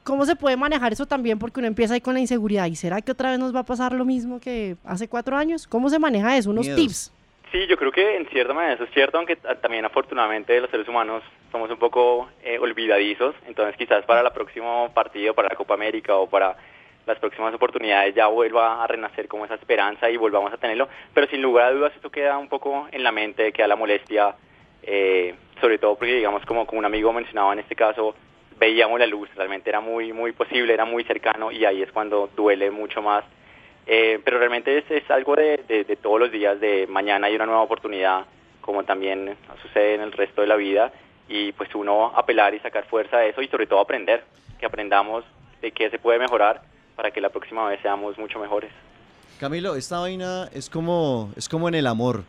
¿Cómo 0.05 0.25
se 0.27 0.37
puede 0.37 0.57
manejar 0.57 0.93
eso 0.93 1.07
también? 1.07 1.39
Porque 1.41 1.59
uno 1.61 1.67
empieza 1.67 1.95
ahí 1.95 2.01
con 2.01 2.15
la 2.15 2.21
inseguridad. 2.21 2.67
¿Y 2.67 2.77
será 2.77 3.01
que 3.01 3.11
otra 3.11 3.31
vez 3.31 3.41
nos 3.41 3.55
va 3.55 3.61
a 3.61 3.65
pasar 3.65 3.93
lo 3.93 4.05
mismo 4.05 4.39
que 4.39 4.77
hace 4.85 5.09
cuatro 5.09 5.37
años? 5.37 5.67
¿Cómo 5.67 5.89
se 5.91 5.99
maneja 5.99 6.37
eso? 6.37 6.51
Unos 6.51 6.67
Miedos. 6.67 6.81
tips. 6.81 7.13
Sí, 7.55 7.69
yo 7.69 7.77
creo 7.77 7.93
que 7.93 8.17
en 8.17 8.27
cierta 8.31 8.53
manera 8.53 8.75
eso 8.75 8.83
es 8.83 8.91
cierto, 8.91 9.17
aunque 9.17 9.37
ta- 9.37 9.55
también 9.61 9.85
afortunadamente 9.85 10.61
los 10.61 10.69
seres 10.71 10.89
humanos 10.89 11.23
somos 11.53 11.71
un 11.71 11.77
poco 11.77 12.29
eh, 12.43 12.59
olvidadizos, 12.59 13.33
entonces 13.47 13.77
quizás 13.77 14.05
para 14.07 14.23
el 14.23 14.33
próximo 14.33 14.91
partido, 14.93 15.35
para 15.35 15.51
la 15.51 15.55
Copa 15.55 15.75
América 15.75 16.17
o 16.17 16.29
para 16.29 16.57
las 17.07 17.17
próximas 17.21 17.55
oportunidades 17.55 18.13
ya 18.13 18.27
vuelva 18.27 18.83
a 18.83 18.87
renacer 18.89 19.29
como 19.29 19.45
esa 19.45 19.55
esperanza 19.55 20.11
y 20.11 20.17
volvamos 20.17 20.53
a 20.53 20.57
tenerlo, 20.57 20.89
pero 21.15 21.29
sin 21.29 21.43
lugar 21.43 21.67
a 21.67 21.71
dudas 21.71 21.93
esto 21.95 22.11
queda 22.11 22.39
un 22.39 22.49
poco 22.49 22.89
en 22.91 23.05
la 23.05 23.13
mente, 23.13 23.53
queda 23.53 23.69
la 23.69 23.77
molestia, 23.77 24.35
eh, 24.83 25.37
sobre 25.61 25.79
todo 25.79 25.95
porque 25.95 26.17
digamos 26.17 26.45
como, 26.47 26.67
como 26.67 26.81
un 26.81 26.87
amigo 26.87 27.13
mencionaba 27.13 27.53
en 27.53 27.61
este 27.61 27.77
caso, 27.77 28.17
veíamos 28.59 28.99
la 28.99 29.07
luz, 29.07 29.29
realmente 29.37 29.71
era 29.71 29.79
muy, 29.79 30.13
muy 30.13 30.33
posible, 30.33 30.75
era 30.75 30.87
muy 30.87 31.05
cercano 31.05 31.53
y 31.53 31.65
ahí 31.65 31.83
es 31.83 31.93
cuando 31.93 32.29
duele 32.35 32.73
mucho 32.73 33.01
más. 33.01 33.25
Eh, 33.87 34.21
pero 34.25 34.39
realmente 34.39 34.79
es, 34.79 34.85
es 34.91 35.11
algo 35.11 35.37
de, 35.37 35.63
de- 35.69 35.85
de 35.85 35.97
todos 35.97 36.19
los 36.19 36.33
días, 36.33 36.59
de 36.61 36.87
mañana 36.89 37.27
hay 37.27 37.35
una 37.35 37.47
nueva 37.47 37.63
oportunidad, 37.63 38.25
como 38.61 38.85
también 38.85 39.37
sucede 39.63 39.95
en 39.95 40.01
el 40.01 40.13
resto 40.13 40.41
de 40.41 40.47
la 40.47 40.57
vida, 40.57 40.93
y 41.29 41.53
pues 41.53 41.75
uno 41.75 42.13
apelar 42.17 42.55
y 42.55 42.61
sacar 42.61 42.87
fuerza 42.87 43.19
de 43.19 43.31
eso 43.31 43.43
y 43.43 43.49
sobre 43.49 43.67
todo 43.67 43.81
aprender, 43.81 44.25
que 44.59 44.67
aprendamos 44.67 45.25
de 45.61 45.71
qué 45.73 45.91
se 45.91 45.99
puede 45.99 46.19
mejorar 46.19 46.63
para 46.97 47.11
que 47.11 47.21
la 47.21 47.29
próxima 47.29 47.69
vez 47.69 47.81
seamos 47.83 48.17
mucho 48.19 48.39
mejores. 48.39 48.71
Camilo, 49.41 49.75
esta 49.75 49.99
vaina 49.99 50.49
es 50.55 50.71
como, 50.71 51.31
es 51.37 51.49
como 51.49 51.69
en 51.69 51.75
el 51.75 51.87
amor. 51.87 52.23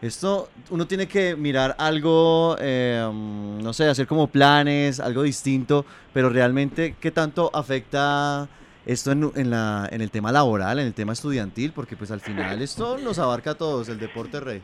Esto, 0.00 0.48
uno 0.70 0.86
tiene 0.86 1.08
que 1.08 1.34
mirar 1.34 1.74
algo, 1.78 2.56
eh, 2.60 3.02
no 3.12 3.72
sé, 3.72 3.88
hacer 3.88 4.06
como 4.06 4.26
planes, 4.28 5.00
algo 5.00 5.22
distinto, 5.22 5.84
pero 6.12 6.28
realmente, 6.28 6.94
¿qué 7.00 7.10
tanto 7.10 7.50
afecta 7.54 8.46
esto 8.86 9.12
en, 9.12 9.30
en 9.36 9.50
la, 9.50 9.88
en 9.90 10.00
el 10.00 10.10
tema 10.10 10.32
laboral, 10.32 10.78
en 10.78 10.86
el 10.86 10.94
tema 10.94 11.12
estudiantil? 11.12 11.72
Porque 11.74 11.96
pues 11.96 12.10
al 12.10 12.20
final 12.20 12.60
esto 12.62 12.98
nos 12.98 13.18
abarca 13.18 13.50
a 13.50 13.54
todos, 13.54 13.88
el 13.88 13.98
deporte 13.98 14.40
rey. 14.40 14.62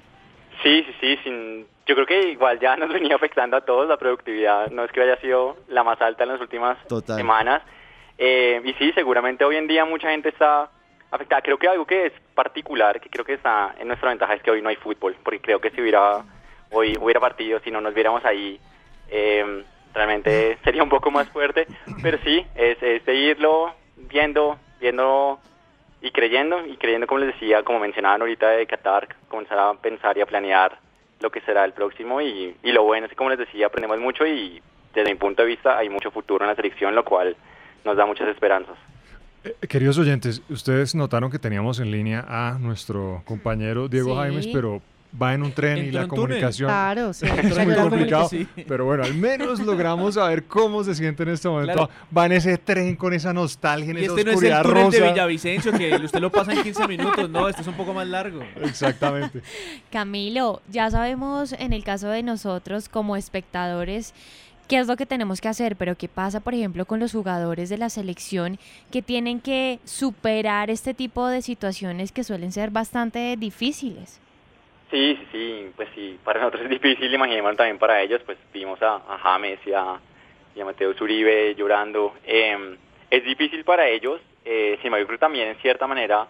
Sí, 0.62 0.84
sí, 0.84 0.94
sí, 1.00 1.18
sin, 1.24 1.66
yo 1.86 1.94
creo 1.94 2.06
que 2.06 2.30
igual 2.30 2.60
ya 2.60 2.76
nos 2.76 2.88
venía 2.92 3.16
afectando 3.16 3.56
a 3.56 3.62
todos, 3.62 3.88
la 3.88 3.96
productividad 3.96 4.70
no 4.70 4.84
es 4.84 4.92
que 4.92 5.02
haya 5.02 5.16
sido 5.20 5.56
la 5.68 5.82
más 5.82 6.00
alta 6.00 6.24
en 6.24 6.30
las 6.30 6.40
últimas 6.40 6.78
Total. 6.86 7.16
semanas. 7.16 7.62
Eh, 8.18 8.60
y 8.64 8.72
sí, 8.74 8.92
seguramente 8.94 9.44
hoy 9.44 9.56
en 9.56 9.66
día 9.66 9.84
mucha 9.84 10.10
gente 10.10 10.28
está 10.28 10.70
afectada. 11.10 11.40
Creo 11.42 11.58
que 11.58 11.68
algo 11.68 11.86
que 11.86 12.06
es 12.06 12.12
particular, 12.34 13.00
que 13.00 13.08
creo 13.08 13.24
que 13.24 13.34
está 13.34 13.74
en 13.78 13.88
nuestra 13.88 14.10
ventaja 14.10 14.34
es 14.34 14.42
que 14.42 14.50
hoy 14.50 14.60
no 14.62 14.68
hay 14.68 14.76
fútbol, 14.76 15.16
porque 15.24 15.40
creo 15.40 15.60
que 15.60 15.70
si 15.70 15.80
hubiera 15.80 16.22
hoy 16.70 16.96
hubiera 17.00 17.18
partido, 17.18 17.58
si 17.64 17.70
no 17.70 17.80
nos 17.80 17.94
viéramos 17.94 18.24
ahí, 18.24 18.60
eh, 19.08 19.64
realmente 19.94 20.58
sería 20.64 20.82
un 20.82 20.90
poco 20.90 21.10
más 21.10 21.28
fuerte. 21.30 21.66
Pero 22.02 22.18
sí, 22.22 22.44
es, 22.54 22.82
es 22.82 23.02
seguirlo 23.04 23.74
viendo, 24.08 24.58
viendo 24.80 25.38
y 26.02 26.10
creyendo, 26.12 26.64
y 26.66 26.76
creyendo, 26.76 27.06
como 27.06 27.20
les 27.20 27.34
decía, 27.34 27.62
como 27.62 27.78
mencionaban 27.80 28.20
ahorita 28.22 28.48
de 28.50 28.66
Qatar, 28.66 29.08
comenzar 29.28 29.58
a 29.58 29.74
pensar 29.74 30.16
y 30.16 30.20
a 30.22 30.26
planear 30.26 30.78
lo 31.20 31.30
que 31.30 31.40
será 31.42 31.64
el 31.64 31.72
próximo. 31.72 32.20
Y, 32.20 32.56
y 32.62 32.72
lo 32.72 32.84
bueno 32.84 33.06
es 33.06 33.10
que, 33.10 33.16
como 33.16 33.30
les 33.30 33.38
decía, 33.38 33.66
aprendemos 33.66 33.98
mucho 33.98 34.26
y 34.26 34.62
desde 34.94 35.10
mi 35.10 35.16
punto 35.18 35.42
de 35.42 35.48
vista 35.48 35.76
hay 35.76 35.88
mucho 35.88 36.10
futuro 36.10 36.44
en 36.44 36.48
la 36.50 36.56
selección, 36.56 36.94
lo 36.94 37.04
cual 37.04 37.36
nos 37.84 37.96
da 37.96 38.06
muchas 38.06 38.28
esperanzas. 38.28 38.76
Eh, 39.44 39.54
Queridos 39.68 39.98
oyentes, 39.98 40.42
ustedes 40.48 40.94
notaron 40.94 41.30
que 41.30 41.38
teníamos 41.38 41.80
en 41.80 41.90
línea 41.90 42.24
a 42.28 42.58
nuestro 42.58 43.22
compañero 43.26 43.88
Diego 43.88 44.10
Sí. 44.10 44.16
Jaimes, 44.16 44.46
pero 44.48 44.80
va 45.20 45.34
en 45.34 45.42
un 45.42 45.52
tren 45.52 45.78
y 45.78 45.90
la 45.90 46.06
comunicación 46.06 46.68
Claro, 46.68 47.12
sí, 47.12 47.26
es 47.26 47.66
muy 47.66 47.74
complicado. 47.74 48.30
Pero 48.66 48.84
bueno, 48.84 49.04
al 49.04 49.14
menos 49.14 49.60
logramos 49.60 50.14
saber 50.14 50.44
cómo 50.44 50.84
se 50.84 50.94
siente 50.94 51.22
en 51.22 51.30
este 51.30 51.48
momento. 51.48 51.72
Claro. 51.72 51.90
Va 52.16 52.26
en 52.26 52.32
ese 52.32 52.58
tren 52.58 52.96
con 52.96 53.12
esa 53.12 53.32
nostalgia, 53.32 53.90
en 53.90 53.98
Y 53.98 54.04
esa 54.04 54.12
este 54.12 54.24
no 54.24 54.30
es 54.32 54.42
el 54.42 54.52
oscuridad 54.52 54.62
túnel 54.62 54.90
de. 54.90 55.10
Villavicencio, 55.10 55.72
que 55.72 55.94
usted 55.96 56.20
lo 56.20 56.30
pasa 56.30 56.52
en 56.52 56.62
15 56.62 56.88
minutos, 56.88 57.30
no, 57.30 57.48
este 57.48 57.62
es 57.62 57.68
un 57.68 57.74
poco 57.74 57.94
más 57.94 58.06
largo. 58.06 58.42
Exactamente. 58.62 59.42
Camilo, 59.90 60.62
ya 60.70 60.90
sabemos 60.90 61.52
en 61.52 61.72
el 61.72 61.84
caso 61.84 62.08
de 62.08 62.22
nosotros 62.22 62.88
como 62.88 63.16
espectadores 63.16 64.14
qué 64.70 64.78
es 64.78 64.86
lo 64.86 64.96
que 64.96 65.04
tenemos 65.04 65.40
que 65.40 65.48
hacer, 65.48 65.74
pero 65.74 65.96
qué 65.96 66.06
pasa, 66.06 66.38
por 66.38 66.54
ejemplo, 66.54 66.84
con 66.86 67.00
los 67.00 67.10
jugadores 67.10 67.68
de 67.70 67.76
la 67.76 67.90
selección 67.90 68.56
que 68.92 69.02
tienen 69.02 69.40
que 69.40 69.80
superar 69.84 70.70
este 70.70 70.94
tipo 70.94 71.26
de 71.26 71.42
situaciones 71.42 72.12
que 72.12 72.22
suelen 72.22 72.52
ser 72.52 72.70
bastante 72.70 73.36
difíciles. 73.36 74.20
Sí, 74.90 75.16
sí, 75.16 75.28
sí, 75.30 75.72
pues 75.76 75.88
sí, 75.94 76.18
para 76.24 76.40
nosotros 76.40 76.62
es 76.64 76.70
difícil, 76.70 77.12
imaginémonos 77.14 77.56
también 77.56 77.78
para 77.78 78.00
ellos, 78.00 78.20
pues 78.26 78.38
vimos 78.52 78.80
a, 78.82 79.00
James 79.22 79.60
y 79.64 79.72
a, 79.72 80.00
Mateo 80.64 80.92
Zuribe 80.94 81.54
llorando. 81.54 82.14
Eh, 82.24 82.76
es 83.08 83.24
difícil 83.24 83.64
para 83.64 83.88
ellos, 83.88 84.20
eh, 84.44 84.76
sin 84.82 84.86
embargo, 84.86 85.16
también 85.18 85.48
en 85.48 85.56
cierta 85.56 85.86
manera 85.86 86.26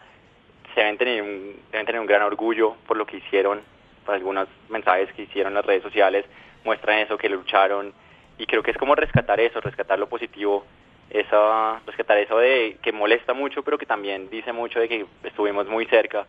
se 0.74 0.80
deben 0.80 0.98
tener, 0.98 1.22
un, 1.22 1.56
deben 1.72 1.86
tener 1.86 2.00
un 2.00 2.06
gran 2.06 2.22
orgullo 2.22 2.76
por 2.86 2.96
lo 2.96 3.06
que 3.06 3.16
hicieron, 3.16 3.60
por 4.04 4.14
algunos 4.14 4.46
mensajes 4.68 5.12
que 5.14 5.22
hicieron 5.22 5.52
en 5.52 5.56
las 5.56 5.66
redes 5.66 5.82
sociales, 5.82 6.24
muestran 6.64 6.98
eso, 6.98 7.18
que 7.18 7.28
lucharon, 7.28 7.92
y 8.38 8.46
creo 8.46 8.62
que 8.62 8.70
es 8.70 8.76
como 8.76 8.94
rescatar 8.94 9.40
eso, 9.40 9.60
rescatar 9.60 9.98
lo 9.98 10.08
positivo, 10.08 10.64
esa, 11.08 11.80
rescatar 11.86 12.18
eso 12.18 12.38
de 12.38 12.76
que 12.82 12.92
molesta 12.92 13.32
mucho, 13.32 13.62
pero 13.62 13.78
que 13.78 13.86
también 13.86 14.30
dice 14.30 14.52
mucho 14.52 14.78
de 14.78 14.88
que 14.88 15.06
estuvimos 15.24 15.66
muy 15.66 15.86
cerca 15.86 16.26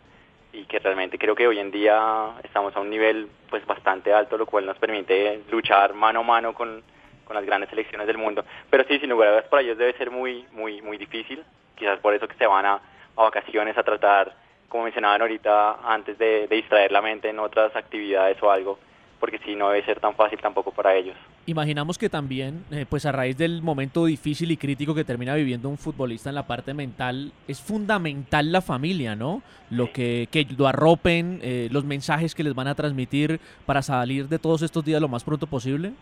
y 0.54 0.66
que 0.66 0.80
realmente 0.80 1.18
creo 1.18 1.36
que 1.36 1.48
hoy 1.48 1.60
en 1.60 1.72
día 1.72 2.34
estamos 2.44 2.76
a 2.76 2.80
un 2.80 2.90
nivel 2.90 3.30
pues 3.50 3.66
bastante 3.66 4.14
alto, 4.14 4.38
lo 4.38 4.46
cual 4.46 4.66
nos 4.66 4.78
permite 4.78 5.42
luchar 5.50 5.94
mano 5.94 6.22
a 6.22 6.24
mano 6.24 6.54
con, 6.54 6.84
con 7.24 7.36
las 7.36 7.46
grandes 7.46 7.70
selecciones 7.70 8.08
del 8.08 8.18
mundo. 8.18 8.44
Pero 8.70 8.84
sí, 8.88 9.00
sin 9.00 9.10
lugar 9.10 9.30
a 9.30 9.32
dudas 9.32 9.48
para 9.48 9.64
ellos 9.64 9.78
debe 9.78 9.94
ser 9.94 10.12
muy, 10.12 10.46
muy, 10.52 10.82
muy 10.82 10.98
difícil, 10.98 11.44
quizás 11.76 12.00
por 12.00 12.14
eso 12.14 12.28
que 12.28 12.36
se 12.36 12.48
van 12.48 12.66
a, 12.66 12.74
a 13.16 13.22
vacaciones 13.24 13.78
a 13.78 13.84
tratar, 13.84 14.34
como 14.68 14.84
mencionaban 14.84 15.22
ahorita, 15.22 15.80
antes 15.84 16.18
de, 16.18 16.48
de 16.48 16.56
distraer 16.56 16.92
la 16.92 17.02
mente 17.02 17.30
en 17.30 17.40
otras 17.40 17.76
actividades 17.76 18.42
o 18.42 18.52
algo, 18.52 18.80
porque 19.22 19.40
sí, 19.46 19.56
no 19.56 19.70
debe 19.70 19.86
ser 19.86 20.00
tan 20.00 20.16
fácil 20.16 20.40
tampoco 20.40 20.72
para 20.72 20.96
ellos. 20.96 21.16
Imaginamos 21.46 22.00
que 22.00 22.10
también, 22.10 22.66
eh, 22.72 22.86
pues 22.90 23.06
a 23.06 23.12
raíz 23.12 23.38
del 23.38 23.62
momento 23.62 24.06
difícil 24.06 24.50
y 24.50 24.58
crítico 24.58 24.96
que 24.96 25.04
termina 25.04 25.36
viviendo 25.36 25.70
un 25.70 25.78
futbolista 25.78 26.30
en 26.30 26.36
la 26.36 26.48
parte 26.48 26.74
mental, 26.74 27.32
es 27.48 27.62
fundamental 27.62 28.52
la 28.52 28.62
familia, 28.62 29.16
¿no? 29.16 29.44
Lo 29.70 29.94
que, 29.94 30.28
que 30.32 30.48
lo 30.58 30.68
arropen, 30.68 31.40
eh, 31.44 31.70
los 31.72 31.86
mensajes 31.86 32.34
que 32.34 32.44
les 32.44 32.56
van 32.56 32.68
a 32.68 32.74
transmitir 32.74 33.40
para 33.68 33.84
salir 33.84 34.28
de 34.28 34.40
todos 34.40 34.64
estos 34.64 34.84
días 34.84 35.00
lo 35.00 35.08
más 35.08 35.24
pronto 35.24 35.46
posible. 35.46 35.94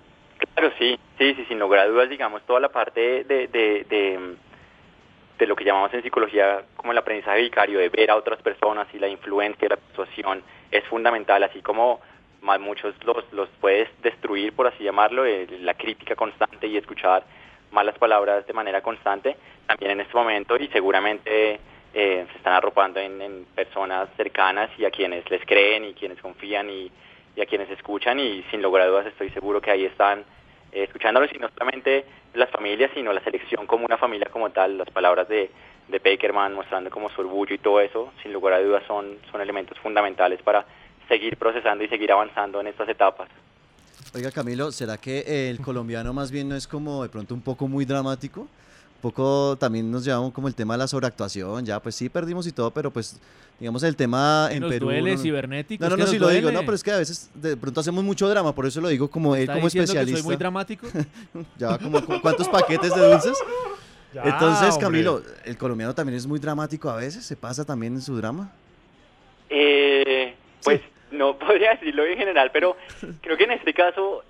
Claro, 0.55 0.71
sí, 0.79 0.97
sí, 1.17 1.33
sí, 1.35 1.45
sin 1.49 1.59
lugar 1.59 1.81
a 1.81 1.87
dudas, 1.87 2.09
digamos, 2.09 2.41
toda 2.43 2.61
la 2.61 2.69
parte 2.69 3.25
de, 3.25 3.47
de, 3.49 3.85
de, 3.89 4.35
de 5.37 5.47
lo 5.47 5.57
que 5.57 5.65
llamamos 5.65 5.93
en 5.93 6.03
psicología 6.03 6.63
como 6.77 6.93
el 6.93 6.97
aprendizaje 6.97 7.41
vicario, 7.41 7.79
de 7.79 7.89
ver 7.89 8.11
a 8.11 8.15
otras 8.15 8.41
personas 8.41 8.87
y 8.93 8.97
la 8.97 9.09
influencia 9.09 9.67
la 9.67 9.77
situación 9.89 10.41
es 10.71 10.85
fundamental, 10.85 11.43
así 11.43 11.61
como 11.61 11.99
muchos 12.41 12.93
los, 13.03 13.31
los 13.33 13.49
puedes 13.61 13.89
destruir, 14.01 14.53
por 14.53 14.67
así 14.67 14.83
llamarlo, 14.83 15.25
eh, 15.25 15.47
la 15.61 15.73
crítica 15.73 16.15
constante 16.15 16.67
y 16.67 16.77
escuchar 16.77 17.23
malas 17.71 17.97
palabras 17.97 18.45
de 18.47 18.53
manera 18.53 18.81
constante, 18.81 19.35
también 19.67 19.91
en 19.91 20.01
este 20.01 20.15
momento 20.15 20.57
y 20.57 20.67
seguramente 20.69 21.59
eh, 21.93 22.25
se 22.31 22.37
están 22.37 22.53
arropando 22.53 22.99
en, 22.99 23.21
en 23.21 23.45
personas 23.55 24.09
cercanas 24.17 24.69
y 24.77 24.85
a 24.85 24.91
quienes 24.91 25.29
les 25.29 25.45
creen 25.45 25.85
y 25.85 25.93
quienes 25.93 26.19
confían 26.21 26.69
y, 26.69 26.91
y 27.35 27.41
a 27.41 27.45
quienes 27.45 27.69
escuchan 27.69 28.19
y 28.19 28.43
sin 28.51 28.61
lugar 28.61 28.83
a 28.83 28.87
dudas 28.87 29.05
estoy 29.05 29.29
seguro 29.29 29.61
que 29.61 29.71
ahí 29.71 29.85
están 29.85 30.19
eh, 30.71 30.83
escuchándolos 30.83 31.31
y 31.33 31.39
no 31.39 31.49
solamente 31.49 32.05
las 32.33 32.49
familias, 32.49 32.91
sino 32.93 33.13
la 33.13 33.21
selección 33.21 33.65
como 33.65 33.85
una 33.85 33.97
familia 33.97 34.29
como 34.31 34.49
tal, 34.51 34.77
las 34.77 34.89
palabras 34.89 35.27
de, 35.27 35.49
de 35.87 35.99
Bakerman 35.99 36.53
mostrando 36.53 36.89
como 36.89 37.09
su 37.09 37.21
orgullo 37.21 37.55
y 37.55 37.59
todo 37.59 37.79
eso, 37.81 38.11
sin 38.21 38.33
lugar 38.33 38.53
a 38.53 38.59
dudas 38.61 38.83
son, 38.87 39.17
son 39.31 39.41
elementos 39.41 39.77
fundamentales 39.79 40.41
para 40.41 40.65
seguir 41.09 41.35
procesando 41.35 41.83
y 41.83 41.89
seguir 41.89 42.11
avanzando 42.13 42.61
en 42.61 42.67
estas 42.67 42.87
etapas. 42.87 43.27
Oiga, 44.15 44.31
Camilo, 44.31 44.71
¿será 44.71 44.97
que 44.97 45.49
el 45.49 45.59
colombiano 45.59 46.13
más 46.13 46.31
bien 46.31 46.47
no 46.47 46.55
es 46.55 46.65
como 46.67 47.03
de 47.03 47.09
pronto 47.09 47.33
un 47.35 47.41
poco 47.41 47.67
muy 47.67 47.83
dramático? 47.83 48.41
Un 48.41 49.01
poco 49.01 49.57
también 49.59 49.89
nos 49.91 50.05
llevamos 50.05 50.31
como 50.33 50.47
el 50.47 50.55
tema 50.55 50.73
de 50.75 50.77
la 50.79 50.87
sobreactuación, 50.87 51.65
ya 51.65 51.79
pues 51.81 51.95
sí 51.95 52.07
perdimos 52.09 52.47
y 52.47 52.51
todo, 52.51 52.71
pero 52.71 52.91
pues 52.91 53.19
digamos 53.59 53.83
el 53.83 53.95
tema 53.95 54.47
en 54.51 54.61
nos 54.61 54.69
Perú. 54.71 54.85
duele, 54.87 55.15
no- 55.15 55.21
cibernético, 55.21 55.83
No, 55.83 55.89
no, 55.91 55.97
no, 55.97 56.07
sí 56.07 56.17
lo 56.19 56.29
digo, 56.29 56.51
no, 56.51 56.61
pero 56.61 56.73
es 56.73 56.83
que 56.83 56.91
a 56.91 56.97
veces 56.97 57.29
de 57.33 57.55
pronto 57.57 57.79
hacemos 57.81 58.03
mucho 58.03 58.27
drama, 58.29 58.53
por 58.53 58.65
eso 58.65 58.79
lo 58.81 58.87
digo 58.87 59.09
como 59.09 59.35
él 59.35 59.41
¿Está 59.43 59.53
como 59.55 59.65
diciendo 59.67 59.85
que 59.91 59.93
soy 59.93 59.97
especialista. 60.01 60.27
muy 60.27 60.35
dramático? 60.37 60.87
ya 61.57 61.77
como 61.77 62.03
cu- 62.05 62.21
cuántos 62.21 62.47
paquetes 62.49 62.93
de 62.95 63.09
dulces. 63.11 63.37
Ya, 64.11 64.23
Entonces, 64.23 64.69
hombre. 64.69 64.81
Camilo, 64.81 65.21
el 65.45 65.55
colombiano 65.55 65.93
también 65.93 66.17
es 66.17 66.25
muy 66.25 66.39
dramático 66.39 66.89
a 66.89 66.95
veces, 66.95 67.23
se 67.23 67.35
pasa 67.35 67.63
también 67.63 67.93
en 67.93 68.01
su 68.01 68.17
drama. 68.17 68.51
Eh, 69.51 70.33
pues 70.63 70.81
no 71.11 71.35
podría 71.39 71.71
decirlo 71.71 72.05
en 72.05 72.17
general, 72.17 72.51
pero 72.51 72.77
creo 73.21 73.37
que 73.37 73.43
en 73.45 73.51
este 73.51 73.73
caso, 73.73 74.23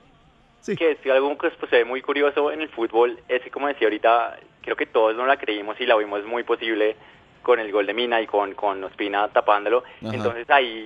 que 0.66 0.92
es 0.92 1.12
algo 1.12 1.38
que 1.38 1.50
pues, 1.50 1.70
se 1.70 1.78
ve 1.78 1.86
muy 1.86 2.02
curioso 2.02 2.52
en 2.52 2.62
el 2.62 2.70
fútbol, 2.70 3.20
es 3.28 3.42
que 3.42 3.52
como 3.52 3.68
decía 3.68 3.88
ahorita, 3.88 4.40
creo 4.62 4.76
que 4.76 4.86
todos 4.86 5.16
no 5.16 5.26
la 5.26 5.38
creímos 5.38 5.80
y 5.80 5.86
la 5.86 5.96
vimos 5.96 6.24
muy 6.26 6.44
posible 6.44 6.96
con 7.42 7.60
el 7.60 7.72
gol 7.72 7.86
de 7.86 7.94
Mina 7.94 8.22
y 8.22 8.28
con, 8.28 8.54
con 8.54 8.84
Ospina 8.84 9.28
tapándolo. 9.30 9.84
Ajá. 10.04 10.16
Entonces 10.16 10.50
ahí 10.50 10.86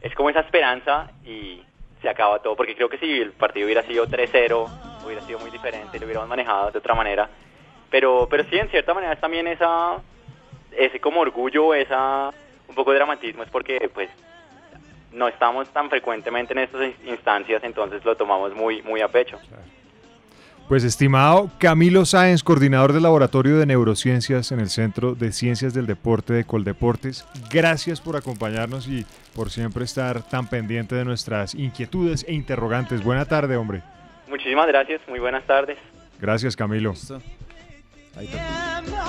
es 0.00 0.14
como 0.14 0.30
esa 0.30 0.40
esperanza 0.40 1.10
y 1.24 1.62
se 2.00 2.08
acaba 2.08 2.38
todo, 2.40 2.54
porque 2.54 2.76
creo 2.76 2.88
que 2.88 2.98
si 2.98 3.20
el 3.20 3.32
partido 3.32 3.64
hubiera 3.64 3.82
sido 3.82 4.06
3-0, 4.06 5.04
hubiera 5.04 5.22
sido 5.22 5.38
muy 5.38 5.50
diferente, 5.50 5.98
lo 5.98 6.04
hubiéramos 6.04 6.28
manejado 6.28 6.70
de 6.70 6.78
otra 6.78 6.94
manera. 6.94 7.28
Pero, 7.90 8.26
pero 8.30 8.44
sí, 8.44 8.56
en 8.58 8.68
cierta 8.68 8.92
manera 8.92 9.14
es 9.14 9.20
también 9.20 9.46
esa, 9.46 10.02
ese 10.72 11.00
como 11.00 11.20
orgullo, 11.20 11.74
esa 11.74 12.30
un 12.68 12.74
poco 12.74 12.90
de 12.90 12.96
dramatismo, 12.96 13.42
es 13.42 13.50
porque 13.50 13.90
pues 13.92 14.10
no 15.14 15.28
estamos 15.28 15.68
tan 15.70 15.88
frecuentemente 15.88 16.52
en 16.52 16.58
estas 16.60 16.82
in- 16.82 17.08
instancias, 17.08 17.62
entonces 17.64 18.04
lo 18.04 18.16
tomamos 18.16 18.54
muy, 18.54 18.82
muy 18.82 19.00
a 19.00 19.08
pecho. 19.08 19.38
Pues 20.68 20.82
estimado 20.82 21.50
Camilo 21.58 22.06
Sáenz, 22.06 22.42
coordinador 22.42 22.94
del 22.94 23.02
Laboratorio 23.02 23.58
de 23.58 23.66
Neurociencias 23.66 24.50
en 24.50 24.60
el 24.60 24.70
Centro 24.70 25.14
de 25.14 25.30
Ciencias 25.30 25.74
del 25.74 25.86
Deporte 25.86 26.32
de 26.32 26.44
Coldeportes, 26.44 27.26
gracias 27.50 28.00
por 28.00 28.16
acompañarnos 28.16 28.88
y 28.88 29.04
por 29.34 29.50
siempre 29.50 29.84
estar 29.84 30.22
tan 30.22 30.48
pendiente 30.48 30.94
de 30.94 31.04
nuestras 31.04 31.54
inquietudes 31.54 32.24
e 32.26 32.32
interrogantes. 32.32 33.04
Buena 33.04 33.26
tarde, 33.26 33.56
hombre. 33.58 33.82
Muchísimas 34.26 34.66
gracias, 34.66 35.02
muy 35.06 35.20
buenas 35.20 35.44
tardes. 35.46 35.76
Gracias, 36.18 36.56
Camilo. 36.56 36.94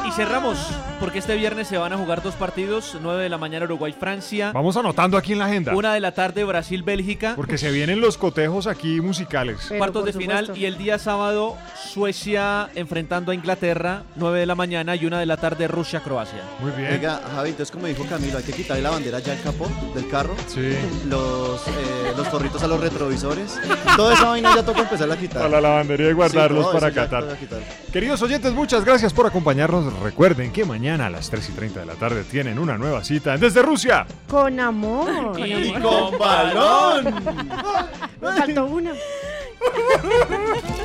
Y 0.07 0.11
cerramos, 0.11 0.57
porque 0.99 1.19
este 1.19 1.35
viernes 1.35 1.67
se 1.67 1.77
van 1.77 1.91
a 1.91 1.97
jugar 1.97 2.21
dos 2.21 2.35
partidos, 2.35 2.95
9 3.01 3.23
de 3.23 3.29
la 3.29 3.37
mañana 3.37 3.65
Uruguay-Francia, 3.65 4.51
Vamos 4.53 4.77
anotando 4.77 5.17
aquí 5.17 5.33
en 5.33 5.39
la 5.39 5.45
agenda. 5.45 5.75
una 5.75 5.93
de 5.93 5.99
la 5.99 6.13
tarde 6.13 6.43
Brasil-Bélgica, 6.43 7.33
Porque 7.35 7.57
se 7.57 7.71
vienen 7.71 7.99
los 8.01 8.17
cotejos 8.17 8.67
aquí 8.67 9.01
musicales. 9.01 9.71
cuartos 9.77 10.05
de 10.05 10.13
final 10.13 10.51
y 10.55 10.65
el 10.65 10.77
día 10.77 10.99
sábado 10.99 11.57
Suecia 11.75 12.69
enfrentando 12.75 13.31
a 13.31 13.35
Inglaterra, 13.35 14.03
9 14.15 14.39
de 14.41 14.45
la 14.45 14.55
mañana 14.55 14.95
y 14.95 15.05
una 15.05 15.19
de 15.19 15.25
la 15.25 15.37
tarde 15.37 15.67
Rusia-Croacia. 15.67 16.41
Muy 16.59 16.71
bien. 16.71 16.93
Oiga, 16.93 17.19
Javi, 17.35 17.49
entonces 17.49 17.71
como 17.71 17.87
dijo 17.87 18.05
Camilo, 18.07 18.37
hay 18.37 18.43
que 18.43 18.53
quitarle 18.53 18.83
la 18.83 18.91
bandera 18.91 19.19
ya 19.19 19.33
al 19.33 19.41
capó 19.41 19.67
del 19.95 20.07
carro. 20.07 20.35
Sí. 20.47 20.75
Los, 21.09 21.67
eh, 21.67 22.13
los 22.15 22.27
forritos 22.27 22.61
a 22.63 22.67
los 22.67 22.79
retrovisores. 22.79 23.59
Toda 23.97 24.13
esa 24.13 24.29
vaina 24.29 24.55
ya 24.55 24.63
toca 24.63 24.81
empezar 24.81 25.11
a 25.11 25.17
quitar. 25.17 25.43
A 25.43 25.49
la 25.49 25.59
lavandería 25.59 26.09
y 26.09 26.13
guardarlos 26.13 26.65
Sí, 26.67 26.71
no, 26.73 26.79
para 26.79 26.91
Qatar. 26.93 27.37
Queridos 27.91 28.21
oyentes, 28.21 28.53
muchas 28.53 28.85
gracias 28.85 29.11
por 29.13 29.25
acompañarnos. 29.25 29.64
Recuerden 29.67 30.51
que 30.51 30.63
mañana 30.63 31.07
a 31.07 31.09
las 31.09 31.29
3 31.31 31.49
y 31.49 31.51
30 31.53 31.79
de 31.79 31.85
la 31.87 31.95
tarde 31.95 32.23
tienen 32.23 32.59
una 32.59 32.77
nueva 32.77 33.03
cita 33.03 33.35
desde 33.35 33.63
Rusia. 33.63 34.05
Con 34.29 34.59
amor. 34.59 35.39
Y 35.39 35.73
con 35.73 36.19
balón. 36.19 37.05
Me 38.21 38.27
faltó 38.27 38.65
una. 38.65 38.91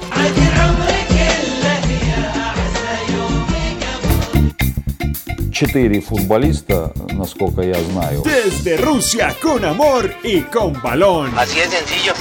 Четыре 5.59 6.01
футболиста, 6.01 6.91
насколько 7.13 7.61
я 7.61 7.75
знаю. 7.75 8.23
Desde 8.23 8.77
Rusia 8.77 9.33
con 9.41 9.63
amor 9.63 10.13
y 10.23 10.41
con 10.41 10.73
balón. 10.81 11.31
Así 11.37 11.59
es 11.59 11.69
sencillo. 11.69 12.13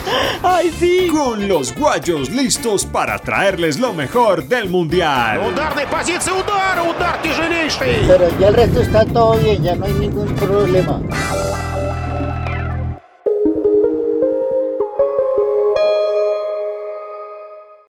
¡Ay, 0.42 0.72
sí! 0.78 1.08
Con 1.10 1.48
los 1.48 1.74
guayos 1.74 2.30
listos 2.30 2.84
para 2.84 3.18
traerles 3.18 3.78
lo 3.78 3.92
mejor 3.92 4.46
del 4.46 4.68
mundial. 4.68 5.40
Удар 5.52 5.74
на 5.74 5.90
позиции 5.90 6.30
удара, 6.30 6.82
удар 6.82 7.20
тяжелейший. 7.22 8.06
Pero 8.06 8.28
ya 8.38 8.48
el 8.48 8.54
resto 8.54 8.80
está 8.80 9.04
todo 9.04 9.36
bien, 9.38 9.62
ya 9.62 9.74
no 9.74 9.86
hay 9.86 9.92
ningún 9.94 10.32
problema. 10.36 11.00